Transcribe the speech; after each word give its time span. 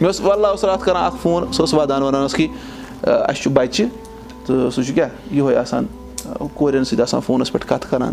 مےٚ 0.00 0.06
اوس 0.06 0.20
وَللہ 0.20 0.46
اوس 0.46 0.64
راتھ 0.64 0.84
کَران 0.84 1.04
اَکھ 1.04 1.16
فون 1.22 1.52
سُہ 1.52 1.62
اوس 1.62 1.74
وَدان 1.74 2.02
وَنان 2.02 2.22
اوس 2.22 2.34
کہِ 2.34 2.48
اَسہِ 3.02 3.42
چھُ 3.42 3.50
بَچہِ 3.52 3.86
تہٕ 4.46 4.70
سُہ 4.70 4.82
چھُ 4.82 4.94
کیٛاہ 4.94 5.34
یِہوے 5.34 5.56
آسان 5.56 5.86
کورٮ۪ن 6.54 6.84
سۭتۍ 6.84 7.02
آسان 7.02 7.20
فونَس 7.26 7.52
پٮ۪ٹھ 7.52 7.66
کَتھ 7.66 7.86
کَران 7.90 8.12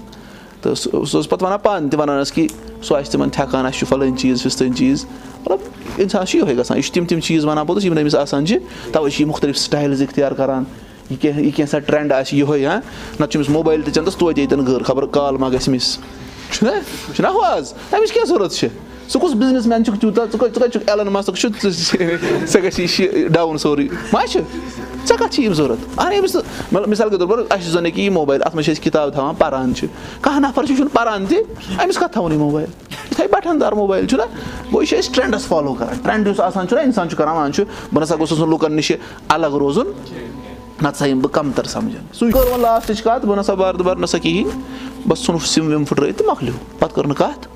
تہٕ 0.61 0.73
سُہ 0.75 1.05
سُہ 1.05 1.17
اوس 1.17 1.29
پَتہٕ 1.29 1.45
وَنان 1.45 1.59
پانہٕ 1.63 1.89
تہِ 1.91 1.99
وَنان 1.99 2.21
ٲس 2.21 2.31
کہِ 2.31 2.47
سُہ 2.81 2.97
آسہِ 2.97 3.11
تِمَن 3.11 3.29
تھٮ۪کان 3.29 3.65
اَسہِ 3.65 3.79
چھُ 3.79 3.87
فَلٲنۍ 3.89 4.17
چیٖز 4.17 4.43
فِستٲنۍ 4.43 4.75
چیٖز 4.77 5.05
مطلب 5.41 5.59
اِنسان 5.97 6.25
چھُ 6.25 6.37
یِہوے 6.37 6.57
گژھان 6.57 6.77
یہِ 6.77 6.83
چھِ 6.83 6.93
تِم 6.93 7.05
تِم 7.05 7.19
چیٖز 7.19 7.45
وَنان 7.45 7.65
پوٚتُس 7.65 7.85
یِم 7.85 7.93
نہٕ 7.93 8.03
أمِس 8.03 8.15
آسان 8.15 8.45
چھِ 8.45 8.57
تَوَے 8.93 9.09
چھِ 9.09 9.21
یہِ 9.21 9.27
مُختٔلِف 9.29 9.57
سِٹایلٕز 9.57 10.01
اِختیار 10.01 10.31
کَران 10.37 10.63
یہِ 11.09 11.19
کینٛہہ 11.21 11.41
یہِ 11.41 11.53
کینٛژھا 11.55 11.79
ٹرٛٮ۪نٛڈ 11.79 12.11
آسہِ 12.13 12.37
یِہوے 12.37 12.65
ہاں 12.65 12.79
نَتہٕ 13.19 13.31
چھُ 13.31 13.37
أمِس 13.37 13.49
موبایِل 13.49 13.81
تہِ 13.81 13.93
چَندَس 13.93 14.15
توتہِ 14.15 14.39
ییٚتٮ۪ن 14.39 14.65
غٲر 14.65 14.83
خبر 14.83 15.05
کال 15.05 15.37
ما 15.37 15.49
گژھِ 15.49 15.69
مِس 15.69 15.97
چھُنہ 16.51 16.71
چھُنہ 17.15 17.27
ہُہ 17.27 17.45
آز 17.45 17.73
أمِس 17.93 18.11
کیٛاہ 18.11 18.25
ضوٚرَتھ 18.25 18.53
چھِ 18.53 18.67
ژٕ 19.11 19.19
کُس 19.21 19.33
بِزنِس 19.33 19.65
مین 19.67 19.83
چھُکھ 19.85 19.99
تیوٗتاہ 19.99 20.25
ژٕ 20.25 20.37
کَتہِ 20.39 20.53
ژٕ 20.53 20.59
کَتہِ 20.59 20.71
چھُکھ 20.73 20.89
ایلَن 20.89 21.07
مَسک 21.13 21.35
چھُ 21.35 21.47
ژےٚ 21.61 22.63
گژھی 22.63 22.85
یہِ 22.99 23.27
ڈاوُن 23.33 23.57
سورُے 23.57 23.87
ما 24.13 24.25
چھُ 24.27 24.39
ژےٚ 25.07 25.17
کَتھ 25.17 25.33
چھِ 25.33 25.43
یِم 25.43 25.53
ضوٚرَتھ 25.53 25.99
اَہن 25.99 26.13
أمِس 26.19 26.35
مِثال 26.71 27.09
کے 27.09 27.17
طور 27.17 27.27
پر 27.27 27.39
اَسہِ 27.39 27.63
چھُ 27.63 27.71
زَن 27.71 27.85
ییٚکیٛاہ 27.85 28.05
یہِ 28.05 28.13
موبایل 28.13 28.41
اَتھ 28.45 28.55
منٛز 28.55 28.65
چھِ 28.65 28.73
أسۍ 28.73 28.83
کِتاب 28.83 29.13
تھاوان 29.13 29.35
پَران 29.35 29.73
چھِ 29.75 29.87
کانٛہہ 30.21 30.39
نَفر 30.47 30.65
چھُ 30.65 30.75
چھُنہٕ 30.75 30.93
پَران 30.93 31.25
تہِ 31.25 31.37
أمِس 31.83 31.97
کَتھ 31.97 32.13
تھاوُن 32.13 32.31
یہِ 32.31 32.39
موبایل 32.39 32.67
یہِ 32.89 33.15
تھاوِ 33.15 33.29
بَٹھَن 33.31 33.61
دار 33.61 33.71
موبایل 33.81 34.07
چھُنہ 34.07 34.23
گوٚو 34.71 34.81
یہِ 34.81 34.89
چھِ 34.89 34.99
أسۍ 34.99 35.13
ٹرٛٮ۪نٛڈَس 35.13 35.47
فالو 35.47 35.73
کَران 35.73 35.97
ٹرٛٮ۪نٛڈ 36.03 36.27
یُس 36.27 36.39
آسان 36.39 36.67
چھُنہ 36.67 36.81
اِنسان 36.81 37.09
چھُ 37.09 37.17
کَران 37.17 37.35
وَنان 37.35 37.53
چھُ 37.53 37.63
بہٕ 37.93 38.01
نَسا 38.01 38.15
گوٚژھُس 38.15 38.39
نہٕ 38.39 38.49
لُکَن 38.49 38.75
نِش 38.75 38.91
الگ 39.29 39.55
روزُن 39.59 39.87
نَتہٕ 40.81 40.95
ہسا 40.95 41.05
یِمہٕ 41.05 41.21
بہٕ 41.23 41.33
کَمتَر 41.33 41.63
سَمجھان 41.67 42.05
سُے 42.19 42.31
کوٚر 42.31 42.45
وۄنۍ 42.45 42.61
لاسٹٕچ 42.61 43.01
کَتھ 43.03 43.25
بہٕ 43.25 43.37
نَسا 43.37 43.53
بار 43.53 43.73
دُبار 43.73 43.95
نَسا 43.95 44.17
کِہیٖنۍ 44.17 45.07
بَس 45.07 45.25
ژھُنُکھ 45.25 45.47
سِم 45.47 45.73
وِم 45.73 45.83
پھٕٹرٲیِتھ 45.83 46.17
تہٕ 46.17 46.27
مۄکلیو 46.27 46.53
پَتہٕ 46.79 46.95
کٔر 46.95 47.07
نہٕ 47.07 47.17
کَتھ 47.17 47.47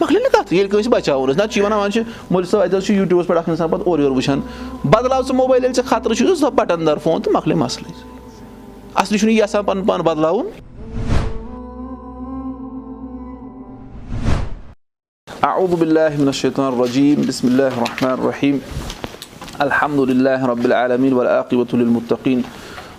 مۄکلے 0.00 0.18
نہٕ 0.18 0.32
کَتھ 0.32 0.52
ییٚلہِ 0.52 0.70
کٲنٛسہِ 0.70 0.92
بَچاوُن 0.92 1.30
نَتہٕ 1.30 1.50
چھِ 1.52 1.62
وَنان 1.62 1.92
چھِ 1.92 2.02
حظ 2.74 2.84
چھُ 2.86 2.94
یوٗٹیوٗبَس 2.94 3.26
پٮ۪ٹھ 3.26 3.38
اَکھ 3.38 3.48
اِنسان 3.48 3.68
پَتہٕ 3.68 3.86
اورٕ 3.86 4.00
یورٕ 4.00 4.14
وٕچھان 4.16 4.40
بَدلاو 4.84 5.22
ژٕ 5.22 5.34
موبایل 5.34 5.64
ییٚلہِ 5.64 5.76
ژےٚ 5.76 5.88
خطرٕ 5.88 6.14
چھُ 6.14 6.34
سُہ 6.36 6.50
بَٹَن 6.54 6.86
دار 6.86 6.96
فون 7.02 7.22
تہٕ 7.22 7.32
مۄکلے 7.32 7.54
مَسلٕے 7.54 7.92
اَصلی 8.94 9.18
چھُنہٕ 9.18 9.32
یہِ 9.32 9.40
یَژھان 9.40 9.64
پَنُن 9.64 9.84
پان 9.86 10.00
بَدلاوُن 10.00 10.46
الرجیٖم 16.58 17.22
بسم 17.26 17.46
اللہ 17.46 17.62
الرحمن 17.62 18.10
الرحیٖم 18.10 18.58
الحمدُ 19.58 20.10
اللہ 20.10 20.44
رب 20.46 20.64
العالمیٖن 20.64 21.12
والعاقبۃ 21.12 21.74
للمُتقیٖن 21.74 22.40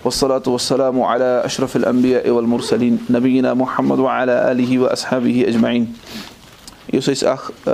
والصلاة 0.04 0.42
والسلام 0.46 1.00
على 1.02 1.30
اشرف 1.44 1.76
الانبیاء 1.76 2.30
والمرسلیٖن 2.30 2.96
نبیٖنا 3.10 3.52
محمد 3.62 3.98
وعلى 3.98 4.38
علیہ 4.50 4.78
وصحبہ 4.78 5.44
اجمعیٖن 5.46 5.84
یُس 6.92 7.08
أسۍ 7.08 7.26
اَکھ 7.26 7.68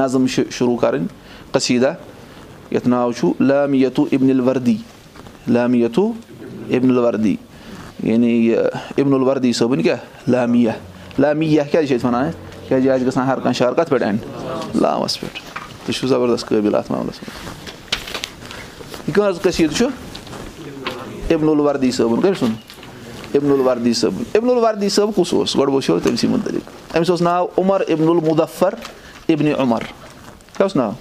نظم 0.00 0.26
چھِ 0.26 0.42
شروٗع 0.50 0.76
کَرٕنۍ 0.80 1.06
قصیٖدہ 1.52 1.92
یَتھ 2.70 2.88
ناو 2.88 3.12
چھُ 3.12 3.32
لامیتُو 3.40 4.04
اِبن 4.12 4.30
الوردی 4.30 4.76
لامیتُو 5.48 6.10
اِبن 6.68 6.90
الوردی 6.90 7.36
یعنی 8.02 8.28
یہِ 8.28 8.58
اِبن 8.96 9.14
الوردی 9.14 9.52
صٲبٕنۍ 9.52 9.82
کیٛاہ 9.82 10.30
لامیہ 10.30 10.70
لامیہ 11.18 11.62
کیٛازِ 11.70 11.88
چھِ 11.88 11.96
أسۍ 11.96 12.04
وَنان 12.04 12.30
کیٛازِ 12.68 12.84
یہِ 12.86 12.92
آسہِ 12.92 13.06
گژھان 13.06 13.26
ہر 13.26 13.38
کانٛہہ 13.38 13.58
شہر 13.58 13.72
کَتھ 13.74 13.90
پٮ۪ٹھ 13.90 14.02
اَنہِ 14.02 14.80
لامَس 14.80 15.20
پٮ۪ٹھ 15.20 15.40
تُہۍ 15.86 15.94
چھُو 15.98 16.08
زَبردست 16.08 16.46
قٲبِل 16.48 16.74
اَتھ 16.74 16.90
معاملَس 16.92 17.20
منٛز 17.22 19.08
یہِ 19.08 19.14
کٔژ 19.14 19.40
قصیٖدٕ 19.42 19.76
چھُ 19.76 19.86
اِبن 21.34 21.48
الوردی 21.48 21.90
صٲبُن 21.90 22.20
کٔمۍ 22.20 22.38
سُنٛد 22.38 22.67
اِبن 23.34 23.50
الوردی 23.50 23.92
صٲبُن 23.92 24.22
اِبن 24.34 24.50
الوردی 24.50 24.88
صٲب 24.88 25.10
کُس 25.14 25.32
اوس 25.34 25.56
گۄڈٕ 25.56 25.70
وٕچھو 25.72 25.98
تٔمۍ 25.98 26.16
سٕے 26.16 26.28
مُتعلِق 26.28 26.96
أمِس 26.96 27.10
اوس 27.10 27.22
ناو 27.22 27.46
عمر 27.58 27.82
اِبن 27.88 28.08
المُدفر 28.08 28.74
اِبنِ 29.28 29.52
عمر 29.58 29.82
کیٛاہ 29.82 30.62
اوس 30.62 30.76
ناو 30.76 30.92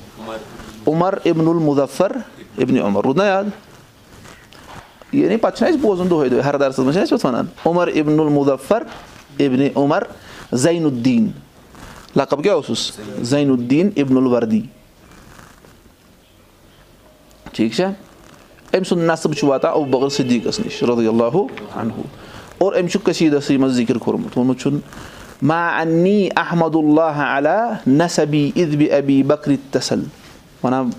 عمر 0.88 1.18
اِبن 1.24 1.48
المُدفر 1.48 2.12
اِبنِ 2.58 2.80
عمر 2.80 3.04
روٗد 3.04 3.18
نا 3.18 3.26
یاد 3.26 3.44
یعنی 5.12 5.38
پَتہٕ 5.38 5.58
چھُنہ 5.58 5.70
اَسہِ 5.70 5.82
بوزُن 5.82 6.10
دۄہے 6.10 6.30
دۄہے 6.30 6.42
ہردارَس 6.42 6.80
منٛز 6.80 6.94
چھِنہ 6.94 7.04
اَسہِ 7.04 7.18
پَتہٕ 7.18 7.30
وَنان 7.30 7.46
عمر 7.66 7.88
اِبن 7.88 8.20
المُدفر 8.20 8.84
اِبنِ 9.40 9.70
عمر 9.76 10.04
زین 10.54 10.86
الدیٖن 10.86 11.28
لقب 12.16 12.44
کیٛاہ 12.44 12.56
اوسُس 12.56 12.92
زین 13.30 13.52
الدیٖن 13.52 13.90
اِبن 13.96 14.18
الوردی 14.18 14.62
ٹھیٖک 17.54 17.74
چھا 17.74 17.92
أمۍ 18.74 18.84
سُنٛد 18.88 19.10
نصب 19.10 19.34
چھُ 19.34 19.48
واتان 19.48 19.72
ابوٗ 19.74 19.90
بکر 19.92 20.10
صدیٖقس 20.16 20.60
نِش 20.60 20.82
رضی 20.90 21.08
اللہُ 21.08 21.46
انہوٗ 21.76 22.04
اور 22.58 22.74
أمۍ 22.74 22.88
چھُ 22.92 23.00
کٔشیٖرَسٕے 23.04 23.58
منٛز 23.58 23.76
ذِکِر 23.76 23.98
کوٚرمُت 23.98 24.38
ووٚنمُت 24.38 24.60
چھُن 24.60 24.80
ما 25.42 25.68
انی 25.80 26.30
احمد 26.36 26.76
اللہ 26.76 27.20
علیٰ 27.26 27.60
نصبی 27.88 28.50
اِدبِ 28.56 28.92
ابی 28.98 29.22
بکرِ 29.28 29.56
تسل 29.72 30.04
وَنان 30.64 30.90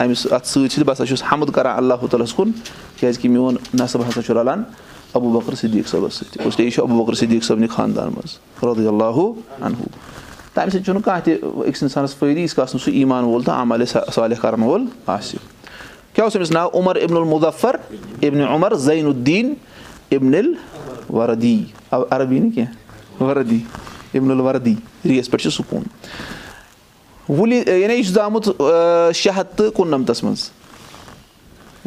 أمِس 0.00 0.26
اَتھ 0.32 0.46
سۭتۍ 0.46 0.68
چھِ 0.68 0.82
بہٕ 0.84 0.92
ہسا 0.92 1.06
چھُس 1.06 1.22
حمد 1.32 1.50
کران 1.54 1.76
اللہ 1.76 2.06
تعالیٰ 2.10 2.26
ہَس 2.26 2.34
کُن 2.34 2.50
کیازِ 3.00 3.18
کہِ 3.20 3.30
میون 3.30 3.56
نصب 3.80 4.08
ہسا 4.08 4.22
چھُ 4.22 4.34
رَلان 4.34 4.62
ابوٗ 5.14 5.32
بکر 5.40 5.54
صدیٖق 5.54 5.88
صٲبَس 5.88 6.14
سۭتۍ 6.14 6.50
لیے 6.58 6.66
یہِ 6.66 6.72
چھُ 6.74 6.82
ابوٗ 6.82 7.04
بکر 7.04 7.14
صدیٖق 7.14 7.44
صٲبنہِ 7.44 7.68
خاندان 7.70 8.12
منٛز 8.14 8.38
رضی 8.64 8.86
اللہُ 8.88 9.32
انہوٗ 9.60 9.88
تَمہِ 10.54 10.72
سۭتۍ 10.72 10.84
چھُنہٕ 10.84 11.02
کانٛہہ 11.04 11.24
تہِ 11.24 11.34
أکِس 11.68 11.82
اِنسانَس 11.82 12.16
فٲیدٕ 12.16 12.38
یٖتِس 12.38 12.54
کالَس 12.54 12.74
نہٕ 12.74 12.84
سُہ 12.84 12.90
ایٖمان 12.92 13.24
وول 13.24 13.42
تہٕ 13.42 13.60
عملہِ 13.62 13.88
صالح 14.14 14.40
کَرَن 14.40 14.62
وول 14.62 14.84
آسہِ 15.06 15.38
کیٛاہ 16.16 16.26
اوس 16.26 16.36
أمِس 16.36 16.50
ناو 16.50 16.68
عمر 16.74 16.96
اِبن 16.96 17.16
المُظفر 17.16 17.76
اِبنِ 18.22 18.42
عمر 18.42 18.74
زین 18.74 19.06
الدیٖن 19.06 19.52
اِبن 20.10 20.34
الوردی 20.34 21.64
عربی 21.92 22.38
نہٕ 22.38 22.54
کیٚنٛہہ 22.54 23.22
وردی 23.22 23.58
اِبن 24.14 24.30
الوردی 24.30 24.74
ریس 25.04 25.30
پٮ۪ٹھ 25.30 25.42
چھُ 25.42 25.50
سکوٗن 25.52 25.82
وُلی 27.28 27.56
یعنی 27.56 27.94
یہِ 27.94 28.04
چھُ 28.04 28.12
زامُت 28.12 28.44
شےٚ 29.14 29.32
ہَتھ 29.36 29.56
تہٕ 29.56 29.70
کُننَمتَس 29.76 30.22
منٛز 30.24 30.50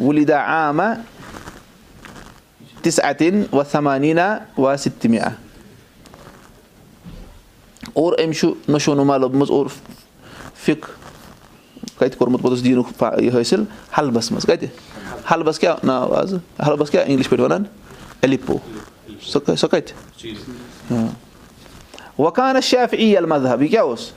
وُلیٖدا 0.00 0.38
عامہ 0.40 0.92
کَتہِ 12.00 12.18
کوٚرمُت 12.18 12.42
پوٚتُس 12.42 12.64
دیٖنُک 12.64 13.02
یہِ 13.22 13.34
حٲصِل 13.34 13.64
حلبَس 13.98 14.30
منٛز 14.32 14.46
کَتہِ 14.46 14.68
حلبَس 15.30 15.58
کیٛاہ 15.58 15.86
ناو 15.86 16.14
آزٕ 16.14 16.38
حلبَس 16.66 16.90
کیٛاہ 16.90 17.06
اِنٛگلِش 17.06 17.28
پٲٹھۍ 17.28 17.44
وَنان 17.44 17.64
ایلِپو 18.22 18.56
سۄ 19.32 19.56
سۄ 19.56 19.68
کَتہِ 19.70 19.94
وۄکانَس 22.18 22.64
شیف 22.64 22.94
ای 22.98 23.16
اٮ۪ل 23.16 23.26
مذہب 23.26 23.62
یہِ 23.62 23.70
کیٛاہ 23.70 23.84
اوس 23.84 24.10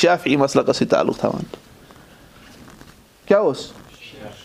شیف 0.00 0.20
ای 0.24 0.36
مسلَقَس 0.36 0.76
سۭتۍ 0.76 0.90
تعلُق 0.90 1.18
تھاوان 1.18 1.44
کیٛاہ 3.26 3.42
اوس 3.42 3.66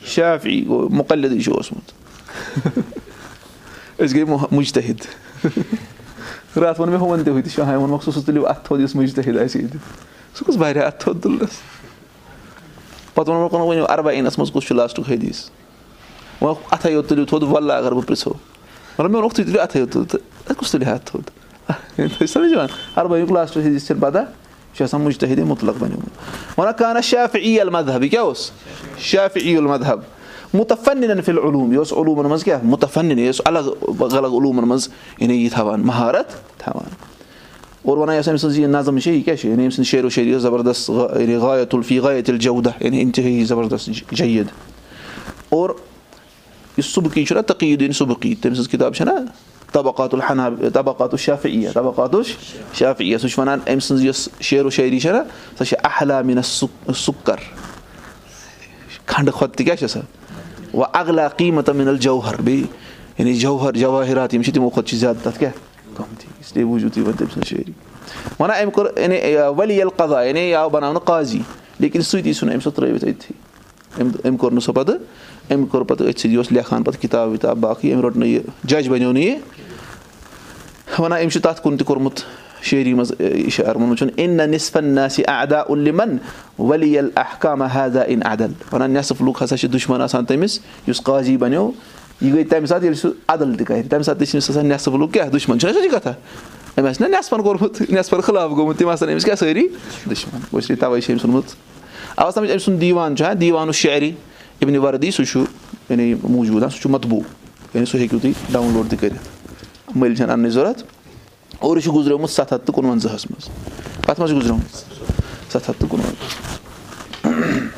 شیف 0.05 0.45
ای 0.45 0.63
گوٚو 0.67 0.89
مُقلِدٕے 0.89 1.39
چھُ 1.41 1.53
اوسمُت 1.53 1.91
أسۍ 4.01 4.15
گٔے 4.15 4.23
مُجتحد 4.51 5.07
راتھ 6.57 6.79
ووٚن 6.79 6.91
مےٚ 6.91 7.01
ہُمَن 7.01 7.23
تہِ 7.23 7.33
ہُہ 7.33 7.41
تہِ 7.41 7.51
شاہے 7.51 7.75
ووٚنمَکھ 7.75 8.03
سُہ 8.03 8.11
سُہ 8.11 8.25
تُلِو 8.25 8.47
اَتھٕ 8.47 8.65
تھوٚد 8.65 8.81
یُس 8.81 8.95
مُجتحد 8.95 9.37
آسہِ 9.43 9.61
ییٚتہِ 9.61 9.79
سُہ 10.37 10.45
کُس 10.45 10.57
واریاہ 10.57 10.85
اَتھٕ 10.85 10.99
تھوٚد 10.99 11.23
تُلنَس 11.23 11.59
پَتہٕ 13.19 13.35
ووٚنمَکھ 13.35 13.69
ؤنِو 13.69 13.85
اَربا 13.89 14.11
اِنَس 14.11 14.37
منٛز 14.37 14.51
کُس 14.51 14.63
چھُ 14.67 14.75
لاسٹُک 14.75 15.09
حدیٖث 15.09 15.43
ووٚنمَکھ 16.41 16.73
اَتھَے 16.73 16.91
یوت 16.91 17.09
تُلِو 17.09 17.25
تھوٚد 17.25 17.43
وَللہ 17.43 17.73
اگر 17.73 17.91
بہٕ 17.91 18.07
پِرٛژھو 18.07 18.33
مطلب 18.33 19.11
مےٚ 19.11 19.21
ووٚنُکھ 19.21 19.35
تُہۍ 19.35 19.45
تُلِو 19.45 19.61
اَتھَے 19.61 19.79
یوت 19.79 19.93
تُل 19.93 20.03
تہٕ 20.05 20.55
کُس 20.57 20.71
تُلہِ 20.71 20.87
ہا 20.87 20.97
تھوٚد 21.05 21.29
یِوان 22.51 22.67
اَربا 22.95 23.17
یُک 23.17 23.31
لاسٹُک 23.31 23.57
حدیٖث 23.57 23.87
چھَنہٕ 23.87 24.01
پَتہ 24.01 24.17
یہِ 24.17 24.77
چھُ 24.77 24.83
آسان 24.83 25.01
مُجتحدے 25.01 25.43
مُطلق 25.43 25.75
بَنیومُت 25.79 26.59
وَنان 26.59 26.73
کانٛہہ 26.77 27.01
شیف 27.01 27.35
ای 27.41 27.59
المدہب 27.59 28.03
یہِ 28.03 28.11
کیٛاہ 28.11 28.25
اوس 28.25 28.49
شیف 29.09 29.37
ای 29.43 29.55
المدہب 29.57 29.99
مُتفن 30.53 31.21
فِل 31.25 31.37
علوٗم 31.37 31.71
یہِ 31.71 31.77
اوس 31.77 31.93
علوٗمَن 31.93 32.29
منٛز 32.29 32.43
کیٛاہ 32.43 32.59
مُتفن 32.63 33.19
یہِ 33.19 33.27
اوس 33.27 33.41
الگ 33.45 33.69
الگ 33.99 34.27
علوٗمَن 34.27 34.67
منٛز 34.67 34.87
یعنی 35.19 35.43
یہِ 35.43 35.51
تھاوان 35.51 35.81
مہارت 35.81 36.59
تھاوان 36.59 37.08
اور 37.81 37.97
وَنان 37.97 38.15
یۄس 38.15 38.27
أمۍ 38.27 38.37
سٕنٛز 38.37 38.57
یہِ 38.59 38.67
نظم 38.67 38.99
چھِ 38.99 39.11
یہِ 39.11 39.23
کیاہ 39.25 39.35
چھِ 39.35 39.49
یعنی 39.49 39.65
أمۍ 39.65 39.75
سٕنٛز 39.75 39.87
شعر 39.87 40.05
و 40.05 40.09
شٲعری 40.09 40.33
ٲس 40.33 40.41
زَبردست 40.41 40.89
یعنی 40.89 41.35
غایت 41.35 41.75
الفی 41.75 41.99
غایت 41.99 42.29
الجودہ 42.29 42.69
یعنی 42.79 42.99
اِنتِہٲیی 43.01 43.43
زَبردست 43.45 43.89
جید 44.11 44.47
اور 45.49 45.69
یُس 46.77 46.85
صُبقی 46.85 47.25
چھُنہ 47.25 47.41
تقیٖدیٖن 47.47 47.91
صُبقی 47.91 48.35
تٔمۍ 48.35 48.53
سٕنٛز 48.53 48.67
کِتاب 48.69 48.95
چھےٚ 48.95 49.07
نہ 49.07 49.19
طبقات 49.71 50.13
الحناب 50.13 50.63
طبقات 50.73 51.09
الشافعیہ 51.11 51.69
طبقات 51.73 52.15
الشافعیہ 52.15 53.17
سُہ 53.17 53.27
چھُ 53.27 53.39
وَنان 53.39 53.59
أمۍ 53.67 53.79
سٕنٛز 53.79 54.05
یۄس 54.05 54.29
شعر 54.41 54.65
و 54.65 54.69
شٲعری 54.69 54.99
چھےٚ 54.99 55.13
نہ 55.13 55.21
سۄ 55.57 55.65
چھِ 55.65 55.75
احلامِنس 55.83 56.63
سُکر 56.95 57.35
کھنٛڈٕ 59.05 59.33
کھۄتہٕ 59.37 59.57
تہِ 59.57 59.65
کیاہ 59.65 59.75
چھِ 59.75 59.89
سۄ 59.89 59.99
وۄنۍ 60.73 60.89
اغلا 60.93 61.27
قیٖمت 61.27 61.69
مِنل 61.69 61.97
جوہر 61.97 62.41
بیٚیہِ 62.41 62.65
یعنی 63.17 63.33
جوہر 63.33 63.73
جوٲہِرات 63.73 64.33
یِم 64.33 64.41
چھِ 64.41 64.53
تِمو 64.53 64.69
کھۄتہٕ 64.69 64.89
چھِ 64.89 64.97
زیادٕ 64.97 65.23
تَتھ 65.23 65.39
کیاہ 65.39 65.68
تٔمۍ 65.99 67.31
سٕنٛز 67.33 67.47
شٲعری 67.47 67.71
وَنان 68.39 68.57
أمۍ 68.63 68.71
کوٚر 68.71 68.99
یعنی 68.99 69.17
ؤلی 69.57 69.81
ال 69.81 69.89
قضا 69.89 70.23
یعنی 70.23 70.53
آو 70.55 70.69
بَناونہٕ 70.69 71.03
قاضی 71.05 71.41
لیکِن 71.79 72.01
سۭتی 72.01 72.33
ژھُن 72.33 72.49
أمۍ 72.49 72.59
سُہ 72.63 72.71
ترٲوِتھ 72.75 73.05
أتھی 73.05 73.33
أمۍ 74.01 74.11
أمۍ 74.25 74.37
کوٚر 74.37 74.51
نہٕ 74.51 74.63
سُہ 74.63 74.73
پَتہٕ 74.73 74.97
أمۍ 75.51 75.67
کوٚر 75.71 75.83
پَتہٕ 75.83 76.07
أتھۍ 76.07 76.19
سۭتۍ 76.19 76.29
یہِ 76.29 76.37
اوس 76.37 76.51
لیکھان 76.51 76.83
پَتہٕ 76.83 77.01
کِتاب 77.01 77.29
وِتاب 77.29 77.57
باقٕے 77.57 77.93
أمۍ 77.93 78.01
روٚٹ 78.01 78.17
نہٕ 78.17 78.27
یہِ 78.27 78.41
جج 78.63 78.89
بَنیو 78.89 79.11
نہٕ 79.11 79.23
یہِ 79.23 79.37
وَنان 80.99 81.19
أمۍ 81.21 81.29
چھُ 81.29 81.41
تَتھ 81.41 81.61
کُن 81.61 81.77
تہِ 81.77 81.87
کوٚرمُت 81.87 82.19
شٲعری 82.61 82.93
منٛز 82.93 83.13
اِشار 83.19 83.75
ووٚنمُت 83.75 83.97
چھُنہٕ 83.97 84.13
اِن 84.17 84.29
نہ 84.37 84.41
نِصفن 84.41 84.85
ناسہِ 84.85 85.23
ادا 85.27 85.59
اُلِمن 85.59 86.17
ؤلی 86.59 86.97
احکامہ 86.97 87.65
حدا 87.73 88.01
اِن 88.01 88.19
عدل 88.25 88.51
وَنان 88.71 88.91
نٮ۪صٕف 88.91 89.21
لُکھ 89.21 89.43
ہسا 89.43 89.57
چھِ 89.57 89.71
دُشمَن 89.73 90.01
آسان 90.01 90.25
تٔمِس 90.25 90.59
یُس 90.87 91.01
قاضی 91.01 91.37
بَنیو 91.37 91.71
یہِ 92.21 92.33
گٔے 92.33 92.43
تَمہِ 92.43 92.67
ساتہٕ 92.67 92.83
ییٚلہِ 92.83 92.99
سُہ 92.99 93.09
عدل 93.27 93.55
تہِ 93.55 93.65
کَرِ 93.65 93.89
تَمہِ 93.89 94.05
ساتہٕ 94.05 94.19
تہِ 94.19 94.27
چھِ 94.27 94.35
أمِس 94.35 94.49
آسان 94.49 94.65
نٮ۪صٕف 94.67 95.13
کیاہ 95.13 95.29
دُشمَن 95.29 95.59
چھُنہ 95.59 95.73
سۄ 95.73 95.89
کَتھا 95.91 96.13
أمۍ 96.77 96.89
آسہِ 96.89 97.01
نہ 97.01 97.07
نٮ۪صفن 97.07 97.41
کوٚرمُت 97.41 97.81
نٮ۪صفن 97.89 98.21
خٕلاف 98.21 98.49
گوٚمُت 98.51 98.77
تِم 98.79 98.89
آسان 98.89 99.09
أمِس 99.09 99.25
کیاہ 99.25 99.35
سٲری 99.35 99.67
دُشمَن 100.09 100.41
اس 100.51 100.69
لیے 100.69 100.75
تَوے 100.79 101.01
چھِ 101.01 101.11
أمۍ 101.11 101.19
ژھُنمُت 101.21 101.45
اَوا 102.17 102.31
سَمجھ 102.31 102.51
أمۍ 102.51 102.59
سُنٛد 102.65 102.81
دیٖوان 102.81 103.15
چھُ 103.15 103.25
ہا 103.25 103.33
دیٖوانُ 103.41 103.73
شعری 103.73 104.11
اِبنہِ 104.61 104.77
وردی 104.83 105.11
سُہ 105.11 105.23
چھُ 105.23 105.43
یعنی 105.89 106.13
موٗجوٗد 106.23 106.63
سُہ 106.71 106.81
چھُ 106.81 106.89
مطبوٗ 106.91 107.21
یعنی 107.73 107.85
سُہ 107.85 107.97
ہیٚکِو 107.97 108.19
تُہۍ 108.19 108.33
ڈاوُن 108.51 108.73
لوڈ 108.73 108.89
تہِ 108.89 108.99
کٔرِتھ 108.99 109.97
مٔلۍ 109.97 110.15
چھَنہٕ 110.15 110.31
اَننٕچ 110.31 110.53
ضوٚرتھ 110.53 110.83
اور 111.59 111.77
یہِ 111.77 111.83
چھُ 111.83 111.93
گُزریومُت 111.95 112.29
سَتھ 112.29 112.53
ہَتھ 112.53 112.65
تہٕ 112.65 112.75
کُنوَنٛزاہَس 112.75 113.25
منٛز 113.31 113.49
کَتھ 114.05 114.19
منٛز 114.19 114.29
چھُ 114.29 114.37
گُزریومُت 114.37 115.51
سَتھ 115.51 115.69
ہَتھ 115.69 115.79
تہٕ 115.79 115.89
کُنوَنٛزاہ 115.89 117.77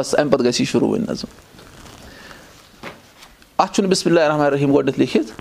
بَس 0.00 0.14
اَمہِ 0.18 0.32
پَتہٕ 0.32 0.46
گژھِ 0.46 0.60
یہِ 0.60 0.68
شروٗع 0.68 0.88
وۄنۍ 0.88 1.10
نظم 1.10 1.28
اَتھ 3.58 3.72
چھُنہٕ 3.74 3.90
بِسمہِ 3.90 4.12
اللہ 4.12 4.28
رحمٰن 4.32 4.52
رحیٖم 4.52 4.74
گۄڈٕنیٚتھ 4.74 4.98
لیکھِتھ 4.98 5.32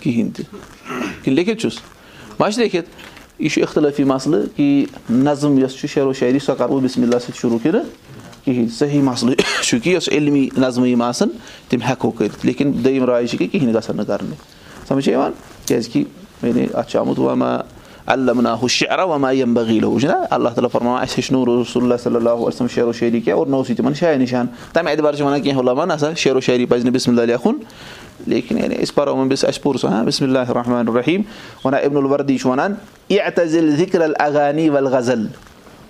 کِہیٖنۍ 0.00 0.30
تہِ 0.36 1.32
لیکھِتھ 1.34 1.60
چھُس 1.60 1.78
ما 2.38 2.50
چھُ 2.50 2.60
لیکھِتھ 2.60 2.88
یہِ 3.38 3.50
چھُ 3.50 3.62
اِختِلٲفی 3.62 4.04
مَسلہٕ 4.04 4.56
کہِ 4.56 4.86
نظم 5.10 5.58
یۄس 5.58 5.76
چھِ 5.80 5.88
شعرو 5.94 6.12
شٲعری 6.12 6.38
سۄ 6.38 6.56
کَرو 6.58 6.78
بِسمہِ 6.80 7.04
اللہ 7.06 7.18
سۭتۍ 7.18 7.40
شروٗع 7.40 7.58
کِنہٕ 7.62 7.82
کِہیٖنۍ 8.44 8.68
صحیح 8.78 9.02
مَسلہٕ 9.02 9.62
چھُ 9.62 9.78
کہِ 9.82 9.92
یۄس 9.92 10.08
علمی 10.12 10.48
نظمہٕ 10.56 10.88
یِم 10.88 11.02
آسان 11.02 11.28
تِم 11.68 11.82
ہٮ۪کو 11.88 12.10
کٔرِتھ 12.10 12.46
لیکِن 12.46 12.72
دوٚیِم 12.84 13.04
راے 13.10 13.26
چھِ 13.26 13.38
کہِ 13.38 13.50
کِہیٖنۍ 13.50 13.74
گژھن 13.74 13.96
نہٕ 13.96 14.06
کَرنہِ 14.06 14.34
سَمجھ 14.88 15.04
چھِ 15.04 15.12
یِوان 15.12 15.32
کیازِ 15.66 15.92
کہِ 15.92 16.04
یعنی 16.42 16.66
اَتھ 16.74 16.90
چھُ 16.90 16.98
آمُت 17.00 17.18
وما 17.18 17.56
ہُہ 18.08 18.68
شعرا 18.68 19.04
وما 19.04 19.30
یِم 19.32 19.54
بغیٖلو 19.54 19.98
چھُنہ 20.00 20.14
اللہ 20.30 20.48
تعالیٰ 20.48 20.68
اَسہِ 20.74 21.16
ہیٚچھنو 21.16 21.62
رسول 21.62 21.92
اللہ 21.92 22.16
اللہ 22.16 22.30
وسلم 22.30 22.68
شعرو 22.68 22.92
شٲعری 22.92 23.20
کیٚنٛہہ 23.20 23.38
اور 23.38 23.46
نوٚو 23.46 23.64
سُہ 23.64 23.76
تِمن 23.76 23.94
شاے 23.94 24.16
نِشان. 24.16 24.46
تَمہِ 24.72 24.90
اعتبار 24.90 25.14
چھِ 25.14 25.22
وَنان 25.22 25.40
کیٚنٛہہ 25.42 25.62
علاما 25.62 25.84
نہ 25.84 25.92
سا 26.00 26.12
شعرو 26.16 26.40
شٲعری 26.40 26.66
پَزِ 26.66 26.84
نہٕ 26.84 26.92
بِسمہِ 26.92 27.18
اللہ 27.18 27.32
لیکھُن 27.32 27.58
لیکِن 28.26 28.58
یعنی 28.58 28.74
أسۍ 28.74 28.94
پَرو 29.62 29.78
سُہ 29.78 29.90
ہاں 29.90 30.04
بِسمہِ 30.04 30.28
اللہ 30.28 30.50
الرحمٰن 30.50 30.88
الرحیٖم 30.88 31.22
وَنان 31.64 31.80
عبد 31.84 31.96
الوردی 31.96 32.38
چھُ 32.38 32.50
وَنان 32.50 32.74
اعتزل 33.10 33.76
ذِکر 33.76 34.00
الاغانی 34.00 34.68
ول 34.68 34.86
غزل 34.86 35.26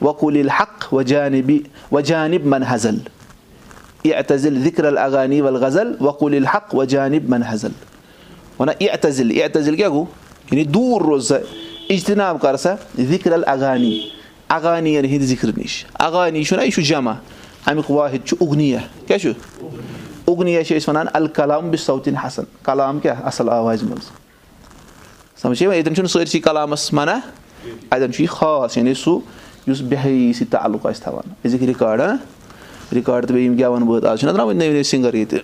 وقُل 0.03 0.37
الحق 0.41 0.95
و 0.95 1.03
جانبی 1.03 1.59
و 1.93 2.01
جانب 2.01 2.47
من 2.47 2.63
حضل 2.65 2.99
اعتزل 4.05 4.63
ذِکر 4.63 4.85
الاغانی 4.85 5.41
ول 5.41 5.57
غزل 5.57 5.93
وقُل 6.01 6.35
الحق 6.37 6.75
و 6.75 6.85
جانب 6.85 7.31
من 7.31 7.45
حضل 7.45 7.73
وَنان 8.59 8.75
اعتزل 8.81 9.41
اعتزل 9.43 9.77
کیاہ 9.77 9.89
گوٚو 9.89 10.05
یعنی 10.51 10.65
دوٗر 10.65 11.03
روز 11.03 11.29
سا 11.29 11.37
اِجتِناب 11.89 12.41
کر 12.41 12.57
سا 12.57 12.75
ذِکر 12.99 13.33
الاغانی. 13.33 13.99
اغانِین 14.49 15.05
ہِنٛدِ 15.05 15.25
ذِکرِ 15.27 15.51
نِش 15.57 15.85
اغانی 16.07 16.45
چھُنہ 16.45 16.63
یہِ 16.63 16.73
چھُ 16.73 16.83
جمع. 16.83 17.13
اَمیُک 17.67 17.91
واحد 17.91 18.27
چھُ 18.27 18.37
اُگنِیا 18.41 18.79
کیاہ 19.07 19.19
چھُ 19.19 19.31
اُگنِیا 20.25 20.65
چھِ 20.65 20.77
أسۍ 20.77 20.89
وَنان 20.89 21.07
الکلام 21.13 21.77
سوتِن 21.77 22.17
حسن. 22.17 22.45
کلام 22.65 22.99
کیاہ 23.01 23.23
اَصٕل 23.27 23.49
آوازِ 23.49 23.83
منٛز 23.83 24.11
سَمجھ 25.43 25.63
یِوان 25.63 25.77
ییٚتٮ۪ن 25.77 25.95
چھُنہٕ 25.95 26.11
سٲرسٕے 26.11 26.41
کلامَس 26.41 26.93
مَنا 26.93 27.19
اَتٮ۪ن 27.91 28.13
چھُ 28.13 28.21
یہِ 28.21 28.29
خاص. 28.29 28.77
یعنی 28.77 28.95
سُہ 28.95 29.19
یُس 29.67 29.81
بِہٲیی 29.89 30.33
سۭتۍ 30.33 30.51
تعلُق 30.51 30.87
آسہِ 30.87 31.03
تھاوان 31.03 31.33
أزِکۍ 31.45 31.67
رِکاڈ 31.69 32.01
رِکاڈ 32.97 33.27
تہٕ 33.27 33.35
بیٚیہِ 33.35 33.51
یِم 33.51 33.57
گٮ۪وَن 33.59 33.83
بٲتھ 33.87 34.07
آز 34.07 34.19
چھِنہ 34.21 34.33
درٛامٕتۍ 34.33 34.57
نٔوۍ 34.57 34.73
نٔوۍ 34.73 34.83
سِنٛگَر 34.83 35.15
ییٚتہِ 35.15 35.39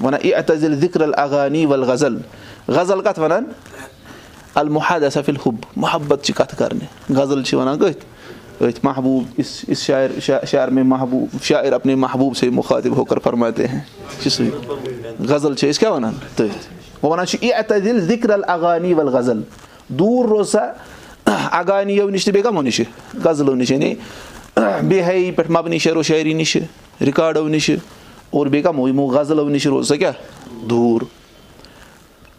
وَنان 0.00 0.74
ذِکر 0.80 1.00
الاغانی 1.00 1.66
ول 1.66 1.82
غزل 1.84 2.16
غزل 2.68 3.00
کَتھ 3.00 3.20
وَنان 3.20 3.44
المحد 4.60 5.00
صفِل 5.12 5.36
حُب 5.46 5.56
محبت 5.76 6.24
چھِ 6.24 6.34
کَتھٕ 6.34 6.58
کَرنہِ 6.58 7.16
غزل 7.16 7.42
چھِ 7.42 7.56
وَنان 7.58 7.78
کٔتھۍ 7.78 8.16
أتھۍ 8.60 8.80
محبوٗب 8.84 9.40
اِس 9.68 9.82
شاعر 9.82 10.10
شاعر 10.46 10.68
مے 10.68 10.82
محبوٗب؟ 10.82 11.42
شاعر 11.42 11.72
اپنے 11.72 11.94
محبوٗب 11.94 12.36
سے 12.36 12.50
مُخاطب 12.50 12.96
ہوکر 12.96 13.18
فرماتے 13.24 13.66
ہیں 13.66 13.80
چھِ 14.22 14.30
سُے 14.32 14.48
غزل 15.28 15.54
چھِ 15.54 15.70
أسۍ 15.70 15.80
کیاہ 15.80 15.92
وَنان 15.92 16.14
تٔتھۍ 16.36 17.02
وۄنۍ 17.02 17.10
وَنان 17.10 17.26
چھِ 17.26 17.90
ذِکر 18.06 18.30
الاغانی 18.30 18.94
ول 18.94 19.08
غزل 19.16 19.40
دوٗر 19.88 20.28
روز 20.28 20.50
سا 20.52 20.66
اغانیو 21.26 22.08
نِش 22.10 22.24
تہٕ 22.24 22.32
بیٚیہِ 22.32 22.44
کَمو 22.44 22.62
نِش 22.62 22.80
غزلو 23.24 23.54
نِش 23.54 23.70
یعنی 23.70 23.94
بیٚیہِ 24.56 25.02
ہایی 25.04 25.30
پٮ۪ٹھ 25.30 25.50
مبنی 25.50 25.78
شعرو 25.78 26.02
شٲعری 26.02 26.32
نِش 26.32 26.56
رِکاڈو 27.06 27.46
نِش 27.48 27.70
اور 28.30 28.46
بیٚیہِ 28.46 28.64
کَمو 28.64 28.88
یِمو 28.88 29.06
غزلو 29.06 29.48
نِش 29.48 29.66
روز 29.66 29.88
سا 29.88 29.96
کیاہ 29.96 30.12
دوٗر 30.70 31.17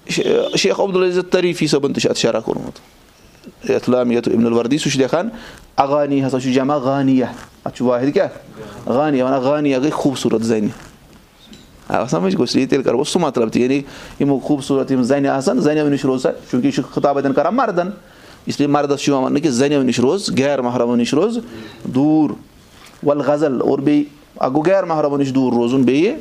شیخ 0.09 0.79
عبدالعزت 0.79 1.31
طریٖفی 1.31 1.67
صٲبَن 1.67 1.94
تہِ 1.94 2.01
چھُ 2.01 2.09
اَتھ 2.09 2.19
شرح 2.19 2.39
کوٚرمُت 2.39 3.69
یَتھ 3.69 3.89
لامیت 3.89 4.27
عبدُ 4.27 4.45
الوردی 4.45 4.77
سُہ 4.77 4.89
چھُ 4.89 5.00
لیکھان 5.00 5.29
اغانی 5.77 6.27
ہسا 6.27 6.39
چھُ 6.39 6.53
جمع؟ 6.53 6.77
غانِیا 6.77 7.25
اَتھ 7.65 7.77
چھُ 7.77 7.85
واحد 7.85 8.13
کیاہ 8.13 8.27
غانِیا 8.85 9.25
وَنان 9.25 9.39
غانِیا 9.39 9.79
گٔے 9.79 9.89
خوٗبصوٗرت 9.89 10.41
زَنہِ 10.41 10.69
آ 11.89 12.06
سَمجھ 12.07 12.35
گوٚژھ 12.38 12.57
یہِ 12.57 12.69
تیٚلہِ 12.69 12.85
کَرو 12.85 13.03
سُہ 13.03 13.19
مطلب 13.19 13.50
تہِ 13.50 13.61
یعنی 13.61 13.81
یِمو 14.19 14.39
خوٗبصوٗرت 14.39 14.91
یِم 14.91 15.03
زَنہِ 15.03 15.27
آسان 15.27 15.59
زَنیو 15.59 15.89
نِش 15.89 16.06
روز 16.06 16.23
سا 16.23 16.31
چوٗنٛکہِ 16.31 16.65
یہِ 16.65 16.73
چھُ 16.73 16.83
خطاب 16.94 17.17
اَتٮ۪ن 17.17 17.33
کران 17.33 17.55
مردن 17.55 17.89
اس 18.45 18.59
لیے 18.59 18.67
مردس 18.67 19.00
چھُ 19.00 19.09
یِوان 19.09 19.23
وَننہٕ 19.23 19.41
کہِ 19.41 19.51
زَنیو 19.51 19.81
نِش 19.83 20.00
روز 20.00 20.29
غیر 20.38 20.62
محرمو 20.62 20.95
نِش 20.95 21.13
روز 21.13 21.38
دوٗر. 21.83 22.31
وَل 23.03 23.21
غزل 23.21 23.62
اور 23.62 23.79
بیٚیہِ 23.79 24.05
اکھ 24.38 24.53
گوٚو 24.53 24.63
غیر 24.65 24.83
محرمو 24.83 25.17
نِش 25.17 25.33
دوٗر 25.35 25.53
روزُن 25.53 25.83
بیٚیہِ 25.83 26.15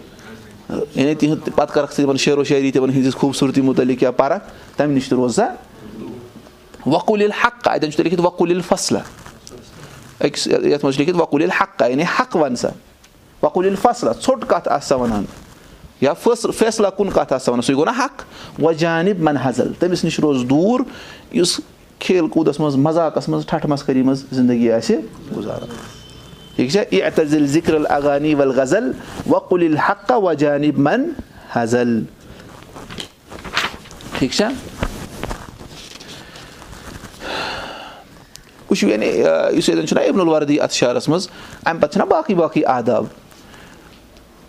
یعنی 0.69 1.15
تِہُنٛد 1.15 1.49
پَتہٕ 1.55 1.75
کَرکھ 1.75 1.93
ژٕ 1.93 1.97
تِمن 1.97 2.17
شعرو 2.17 2.44
شٲعری 2.44 2.70
تِمن 2.70 2.91
ہِنٛدِس 2.91 3.15
خوٗبصوٗرتی 3.15 3.61
مُتعلِق 3.61 3.99
کیاہ 4.00 4.11
پَرکھ 4.11 4.44
تَمہِ 4.76 4.94
نِش 4.94 5.09
تہِ 5.09 5.19
روز 5.19 5.35
سا 5.35 5.47
وقُل 6.87 7.23
الحق 7.23 7.69
اَتٮ۪ن 7.69 7.93
چھُ 7.93 8.03
لیکھِتھ 8.03 8.20
وقُل 8.20 8.50
الفصلہ 8.50 8.99
أکِس 10.20 10.47
یَتھ 10.47 10.85
منٛز 10.85 10.94
چھُ 10.94 10.99
لیکھِتھ 10.99 11.17
وقُل 11.17 11.43
الحق 11.43 11.82
یعنی 11.91 12.03
حق 12.03 12.37
وَن 12.37 12.56
سا 12.56 12.69
وقُل 13.43 13.67
الفصلہ 13.67 14.11
ژھوٚٹ 14.23 14.44
کَتھ 14.47 14.69
آسہِ 14.69 14.88
سا 14.88 14.94
وَنان؟ 14.94 15.25
یا 16.00 16.12
فٲصلہٕ 16.12 16.55
فٲصلہ 16.55 16.88
کُن 16.97 17.11
کَتھ 17.11 17.32
آسہِ 17.32 17.44
سا 17.44 17.53
وَنان؟ 17.53 17.62
سُے 17.62 17.75
گوٚو 17.75 17.85
نا 17.85 17.93
حق۔ 17.99 18.23
وۄنۍ 18.62 18.75
جانب 18.75 19.20
من 19.20 19.37
حضل 19.43 19.73
تٔمِس 19.79 20.05
نِش 20.05 20.20
روز 20.20 20.44
دوٗر 20.50 20.81
یُس 21.32 21.61
کھیل 21.99 22.29
کوٗدَس 22.29 22.61
منٛز 22.61 22.76
مزاقَس 22.76 23.29
منٛز 23.29 23.47
ٹھٹھ 23.47 23.67
مَسکٔری 23.67 24.03
منٛز 24.03 24.25
زندگی 24.32 24.73
آسہِ 24.73 24.97
گُزاران 25.37 25.98
ٹھیٖک 26.58 26.70
چھا 26.72 27.22
ذِکر 27.46 27.75
الاغانی 27.75 28.34
ول 28.34 28.50
غزل 28.55 28.90
وقُل 29.31 29.62
الحق 29.66 30.10
و 30.22 30.32
جانب 30.38 30.78
من 30.87 31.05
حضل 31.52 32.00
ٹھیٖک 34.19 34.32
چھا 34.32 34.49
وٕچھِو 38.70 38.88
یعنی 38.88 39.06
یُس 39.06 39.69
ییٚتٮ۪ن 39.69 39.86
چھُنہ 39.86 40.00
ابن 40.08 40.20
الوردی 40.20 40.60
اَتھ 40.60 40.74
شہرَس 40.74 41.08
منٛز 41.08 41.29
اَمہِ 41.65 41.81
پَتہٕ 41.81 41.93
چھِنہ 41.93 42.05
باقٕے 42.10 42.34
باقٕے 42.34 42.65
آداب 42.67 43.05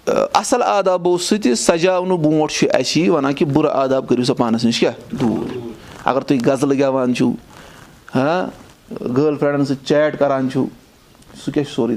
اَصٕل 0.08 0.64
آدابو 0.64 1.18
سۭتۍ 1.18 1.54
سَجاونہٕ 1.56 2.18
برونٛٹھ 2.18 2.54
چھُ 2.54 2.68
اَسہِ 2.74 3.02
یہِ 3.02 3.10
وَنان 3.10 3.34
کہِ 3.34 3.48
بُرٕ 3.54 3.72
آداب 3.74 4.08
کٔرِو 4.10 4.24
سا 4.24 4.34
پانَس 4.34 4.66
نِش 4.66 4.80
کیٛاہ 4.80 5.16
دوٗر. 5.20 5.58
اگر 6.06 6.22
تُہۍ 6.22 6.40
غزلہٕ 6.46 6.80
گٮ۪وان 6.80 7.16
چھُو 7.16 7.32
گٔرل 9.18 9.38
فرٛٮ۪نٛڈَن 9.38 9.66
سۭتۍ 9.66 9.86
چیٹ 9.86 10.20
کَران 10.20 10.50
چھُو 10.52 10.66
سُہ 11.38 11.52
کیٛاہ 11.52 11.68
چھُ 11.68 11.74
سورُے 11.76 11.96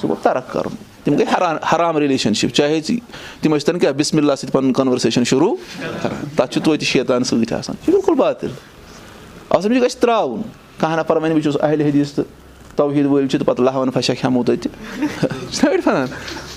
سُہ 0.00 0.08
گوٚو 0.08 0.22
ترق 0.22 0.52
کَرُن 0.52 0.74
تِم 1.04 1.14
گٔے 1.16 1.24
حرام 1.36 1.56
حرام 1.72 1.96
رِلیشَنشِپ 1.96 2.54
چاہے 2.54 2.80
ژٕ 2.80 2.96
تِم 3.40 3.54
ٲسۍ 3.54 3.66
تَن 3.66 3.78
کیٛاہ 3.78 3.92
بِسمہِ 3.92 4.22
اللہ 4.22 4.34
سۭتۍ 4.38 4.52
پَنُن 4.52 4.72
کَنؤرسیشَن 4.72 5.24
شروٗع. 5.24 5.54
کَران 6.02 6.24
تَتھ 6.36 6.52
چھُ 6.52 6.62
توتہِ 6.64 6.86
شیطان 6.86 7.24
سۭتۍ 7.24 7.52
آسان 7.58 7.76
چھُ 7.84 7.92
بِلکُل 7.92 8.14
باتِل 8.14 8.50
آسان 9.48 9.72
یہِ 9.72 9.82
گژھِ 9.82 9.96
ترٛاوُن. 10.00 10.42
کانٛہہ 10.80 10.98
نَفر 10.98 11.16
وَنہِ 11.16 11.32
بہٕ 11.34 11.42
چھُس 11.42 11.56
اہلِ 11.62 11.88
حدیٖث 11.88 12.12
تہٕ 12.12 12.24
توحیٖد 12.76 13.06
وٲلۍ 13.06 13.28
چھِ 13.28 13.38
تہٕ 13.38 13.46
پَتہٕ 13.46 13.64
لہوَن 13.64 13.90
فَشا 13.90 14.14
کھٮ۪مو 14.14 14.42
تَتہِ 14.44 14.68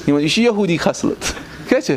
یہِ 0.07 0.29
چھُ 0.29 0.41
یہوٗدی 0.41 0.77
کھَسلہٕ 0.77 1.15
کیٛاہ 1.69 1.81
چھِ 1.81 1.95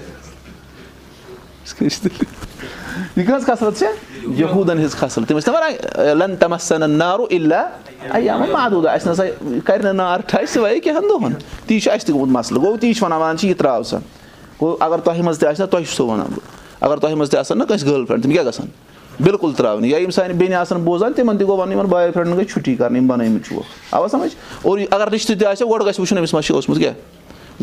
یہِ 3.17 3.27
کٔژ 3.27 3.45
کھسرت 3.45 3.79
چھےٚ 3.79 4.35
یہوٗدَن 4.39 4.79
ہِنٛز 4.79 4.95
کھسل 4.95 5.25
تِم 5.25 5.39
ٲسۍ 5.39 5.53
نہ 5.53 5.57
وَنان 5.57 6.19
لن 6.19 6.37
تَمسن 6.37 6.91
نارو 6.91 7.27
اِلا 7.31 7.65
محدوٗدا 8.53 8.91
اَسہِ 8.91 9.11
نسا 9.11 9.25
کَرِ 9.65 9.83
نہٕ 9.83 9.93
نار 9.95 10.21
ٹھاے 10.27 10.47
سِوے 10.53 10.79
کینٛہہ 10.81 11.09
دۄہَن 11.09 11.33
تی 11.67 11.81
چھُ 11.81 11.91
اَسہِ 11.93 12.07
تہِ 12.07 12.15
گوٚمُت 12.15 12.33
مَسلہٕ 12.37 12.63
گوٚو 12.63 12.77
تی 12.77 12.93
چھُ 12.93 13.05
وَنان 13.05 13.21
وَنان 13.21 13.39
چھِ 13.39 13.49
یہِ 13.49 13.57
ترٛاو 13.59 13.83
سا 13.83 13.99
گوٚو 14.61 14.77
اگر 14.81 14.99
تۄہہِ 15.05 15.23
منٛز 15.23 15.39
تہِ 15.39 15.49
آسہِ 15.49 15.61
نا 15.61 15.67
تۄہہِ 15.67 15.85
چھُ 15.87 15.95
سُہ 15.97 16.07
وَنان 16.07 16.27
بہٕ 16.31 16.57
اگر 16.81 16.97
تۄہہِ 16.97 17.15
منٛز 17.15 17.31
تہِ 17.31 17.41
آسان 17.41 17.59
نہ 17.59 17.65
کٲنٛسہِ 17.65 17.89
گٔرل 17.89 18.05
فرٛٮ۪نٛڈ 18.05 18.23
تِم 18.23 18.33
کیٛاہ 18.33 18.47
گژھان 18.47 18.67
بِلکُل 19.25 19.53
ترٛاونہِ 19.53 19.91
یا 19.91 19.99
یِم 19.99 20.11
سانہِ 20.11 20.35
بیٚنہِ 20.37 20.57
آسان 20.57 20.83
بوزان 20.85 21.13
تِمن 21.13 21.39
تہِ 21.39 21.47
گوٚو 21.47 21.57
وَنُن 21.59 21.73
یِمن 21.73 21.87
باے 21.87 22.11
فرٛٮ۪نٛڈن 22.11 22.37
گٔے 22.37 22.45
چھُٹی 22.45 22.75
کَرٕنۍ 22.75 22.97
یِم 22.97 23.07
بَنٲومٕتۍ 23.07 23.49
چھُو 23.49 23.61
اَوا 23.93 24.09
سَمجھ 24.09 24.35
اور 24.63 24.79
اگر 24.91 25.09
رِشتہٕ 25.13 25.39
تہِ 25.39 25.47
آسہِ 25.47 25.69
گۄڈٕ 25.71 25.87
گژھِ 25.87 26.01
وٕچھُن 26.01 26.19
أمِس 26.19 26.35
ما 26.35 26.43
چھُ 26.43 26.55
اوسمُت 26.55 26.79
کیٛاہ 26.79 26.95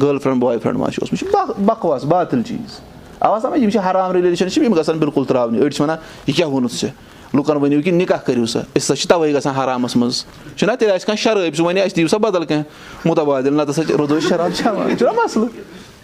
گٔرل 0.01 0.17
فرٛٮ۪نٛڈ 0.17 0.41
باے 0.41 0.57
فرٛٮ۪نٛڈ 0.57 0.79
ما 0.79 0.89
چھُ 0.89 1.03
اوسمُت 1.03 1.23
یہِ 1.23 1.31
چھُ 1.31 1.63
بکواس 1.65 2.03
باتِل 2.05 2.41
چیٖز 2.43 2.79
اَوا 3.25 3.39
سَمجھ 3.41 3.59
یِم 3.61 3.69
چھِ 3.69 3.79
حرام 3.89 4.11
رِلیشَنشِپ 4.11 4.63
یِم 4.63 4.73
گژھن 4.73 4.97
بِلکُل 4.99 5.23
ترٛاونہِ 5.25 5.61
أڑۍ 5.61 5.69
چھِ 5.75 5.81
وَنان 5.81 5.97
یہِ 6.27 6.35
کیٛاہ 6.35 6.49
ووٚنُتھ 6.49 6.75
ژےٚ 6.75 6.91
لُکَن 7.33 7.57
ؤنِو 7.61 7.81
کہِ 7.81 7.93
نِکاح 7.93 8.17
کٔرِو 8.25 8.45
سا 8.45 8.59
أسۍ 8.59 8.77
ہسا 8.77 8.95
چھِ 8.95 9.07
تَوَے 9.09 9.33
گژھان 9.33 9.55
حرامَس 9.55 9.95
منٛز 9.95 10.23
چھُنہ 10.55 10.71
تیٚلہِ 10.79 10.95
آسہِ 10.95 11.05
کانٛہہ 11.07 11.23
شرٲبۍ 11.23 11.55
سُہ 11.57 11.63
وَنہِ 11.65 11.81
اَسہِ 11.81 11.95
دِیِو 11.95 12.07
سا 12.07 12.17
بدل 12.17 12.45
کینٛہہ 12.45 13.07
مُتبادِل 13.07 13.53
نَتہٕ 13.53 13.69
ہسا 13.69 13.83
چھِ 13.83 13.95
روٗدو 13.97 14.19
شراب 14.19 14.51
چٮ۪وان 14.53 14.89
یہِ 14.89 14.97
چھُنہ 14.97 15.11
مَسلہٕ 15.21 15.49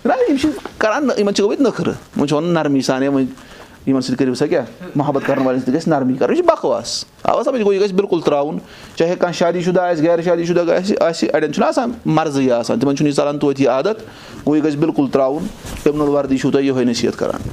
نہ 0.06 0.14
یِم 0.30 0.38
چھِ 0.42 0.50
کران 0.78 1.10
یِمن 1.18 1.34
چھِ 1.34 1.44
گٔمٕتۍ 1.44 1.62
نٔکھرٕ 1.62 1.94
وۄنۍ 2.18 2.28
چھِ 2.28 2.36
وَنان 2.36 2.54
نرمی 2.54 2.82
سان 2.82 3.08
وۄنۍ 3.08 3.26
یِمن 3.88 4.02
سۭتۍ 4.02 4.16
کٔرِو 4.18 4.36
سا 4.36 4.46
کیاہ 4.48 4.66
محبت 4.96 5.22
کرن 5.26 5.42
والٮ۪ن 5.46 5.62
سۭتۍ 5.62 5.74
گژھِ 5.74 5.88
نرمی 5.90 6.14
کَرٕنۍ 6.14 6.36
یہِ 6.36 6.44
چھِ 6.44 6.52
بکواس 6.52 7.04
اَوا 7.24 7.44
سَمجھ 7.44 7.62
گوٚو 7.62 7.74
یہِ 7.74 7.82
گژھِ 7.82 7.94
بِلکُل 7.94 8.22
تراوُن 8.26 8.58
چاہے 8.96 9.16
کانٛہہ 9.16 9.38
شادی 9.38 9.62
شُدا 9.62 9.88
آسہِ 9.88 10.08
غیر 10.08 10.22
شادی 10.26 10.46
شُدا 10.46 10.62
آسہِ 10.76 10.96
آسہِ 11.00 11.30
اَڑٮ۪ن 11.34 11.54
چھُنہ 11.54 11.66
آسان 11.66 11.92
مَرضٕے 12.06 12.52
آسان 12.52 12.80
تِمن 12.80 12.96
چھُنہٕ 12.96 13.10
یہِ 13.10 13.16
ژَلان 13.16 13.38
یہِ 13.58 13.68
عادت 13.68 14.02
گوٚو 14.46 14.56
یہِ 14.56 14.64
گژھِ 14.64 14.78
بِلکُل 14.78 15.08
تراوُن 15.14 15.48
اِبن 15.86 16.02
الوردی 16.02 16.38
چھُو 16.38 16.52
تۄہہِ 16.52 16.66
یِہوے 16.66 16.84
نصیحت 16.84 17.20
کران 17.20 17.50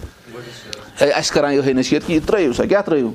ہے 1.00 1.10
اَسہِ 1.10 1.34
کران 1.34 1.52
یِہوے 1.52 1.72
نصیحت 1.72 2.06
کہِ 2.06 2.14
یہِ 2.16 2.26
ترٲیِو 2.26 2.52
سا 2.52 2.64
کیاہ 2.64 2.82
ترٲیِو 2.82 3.10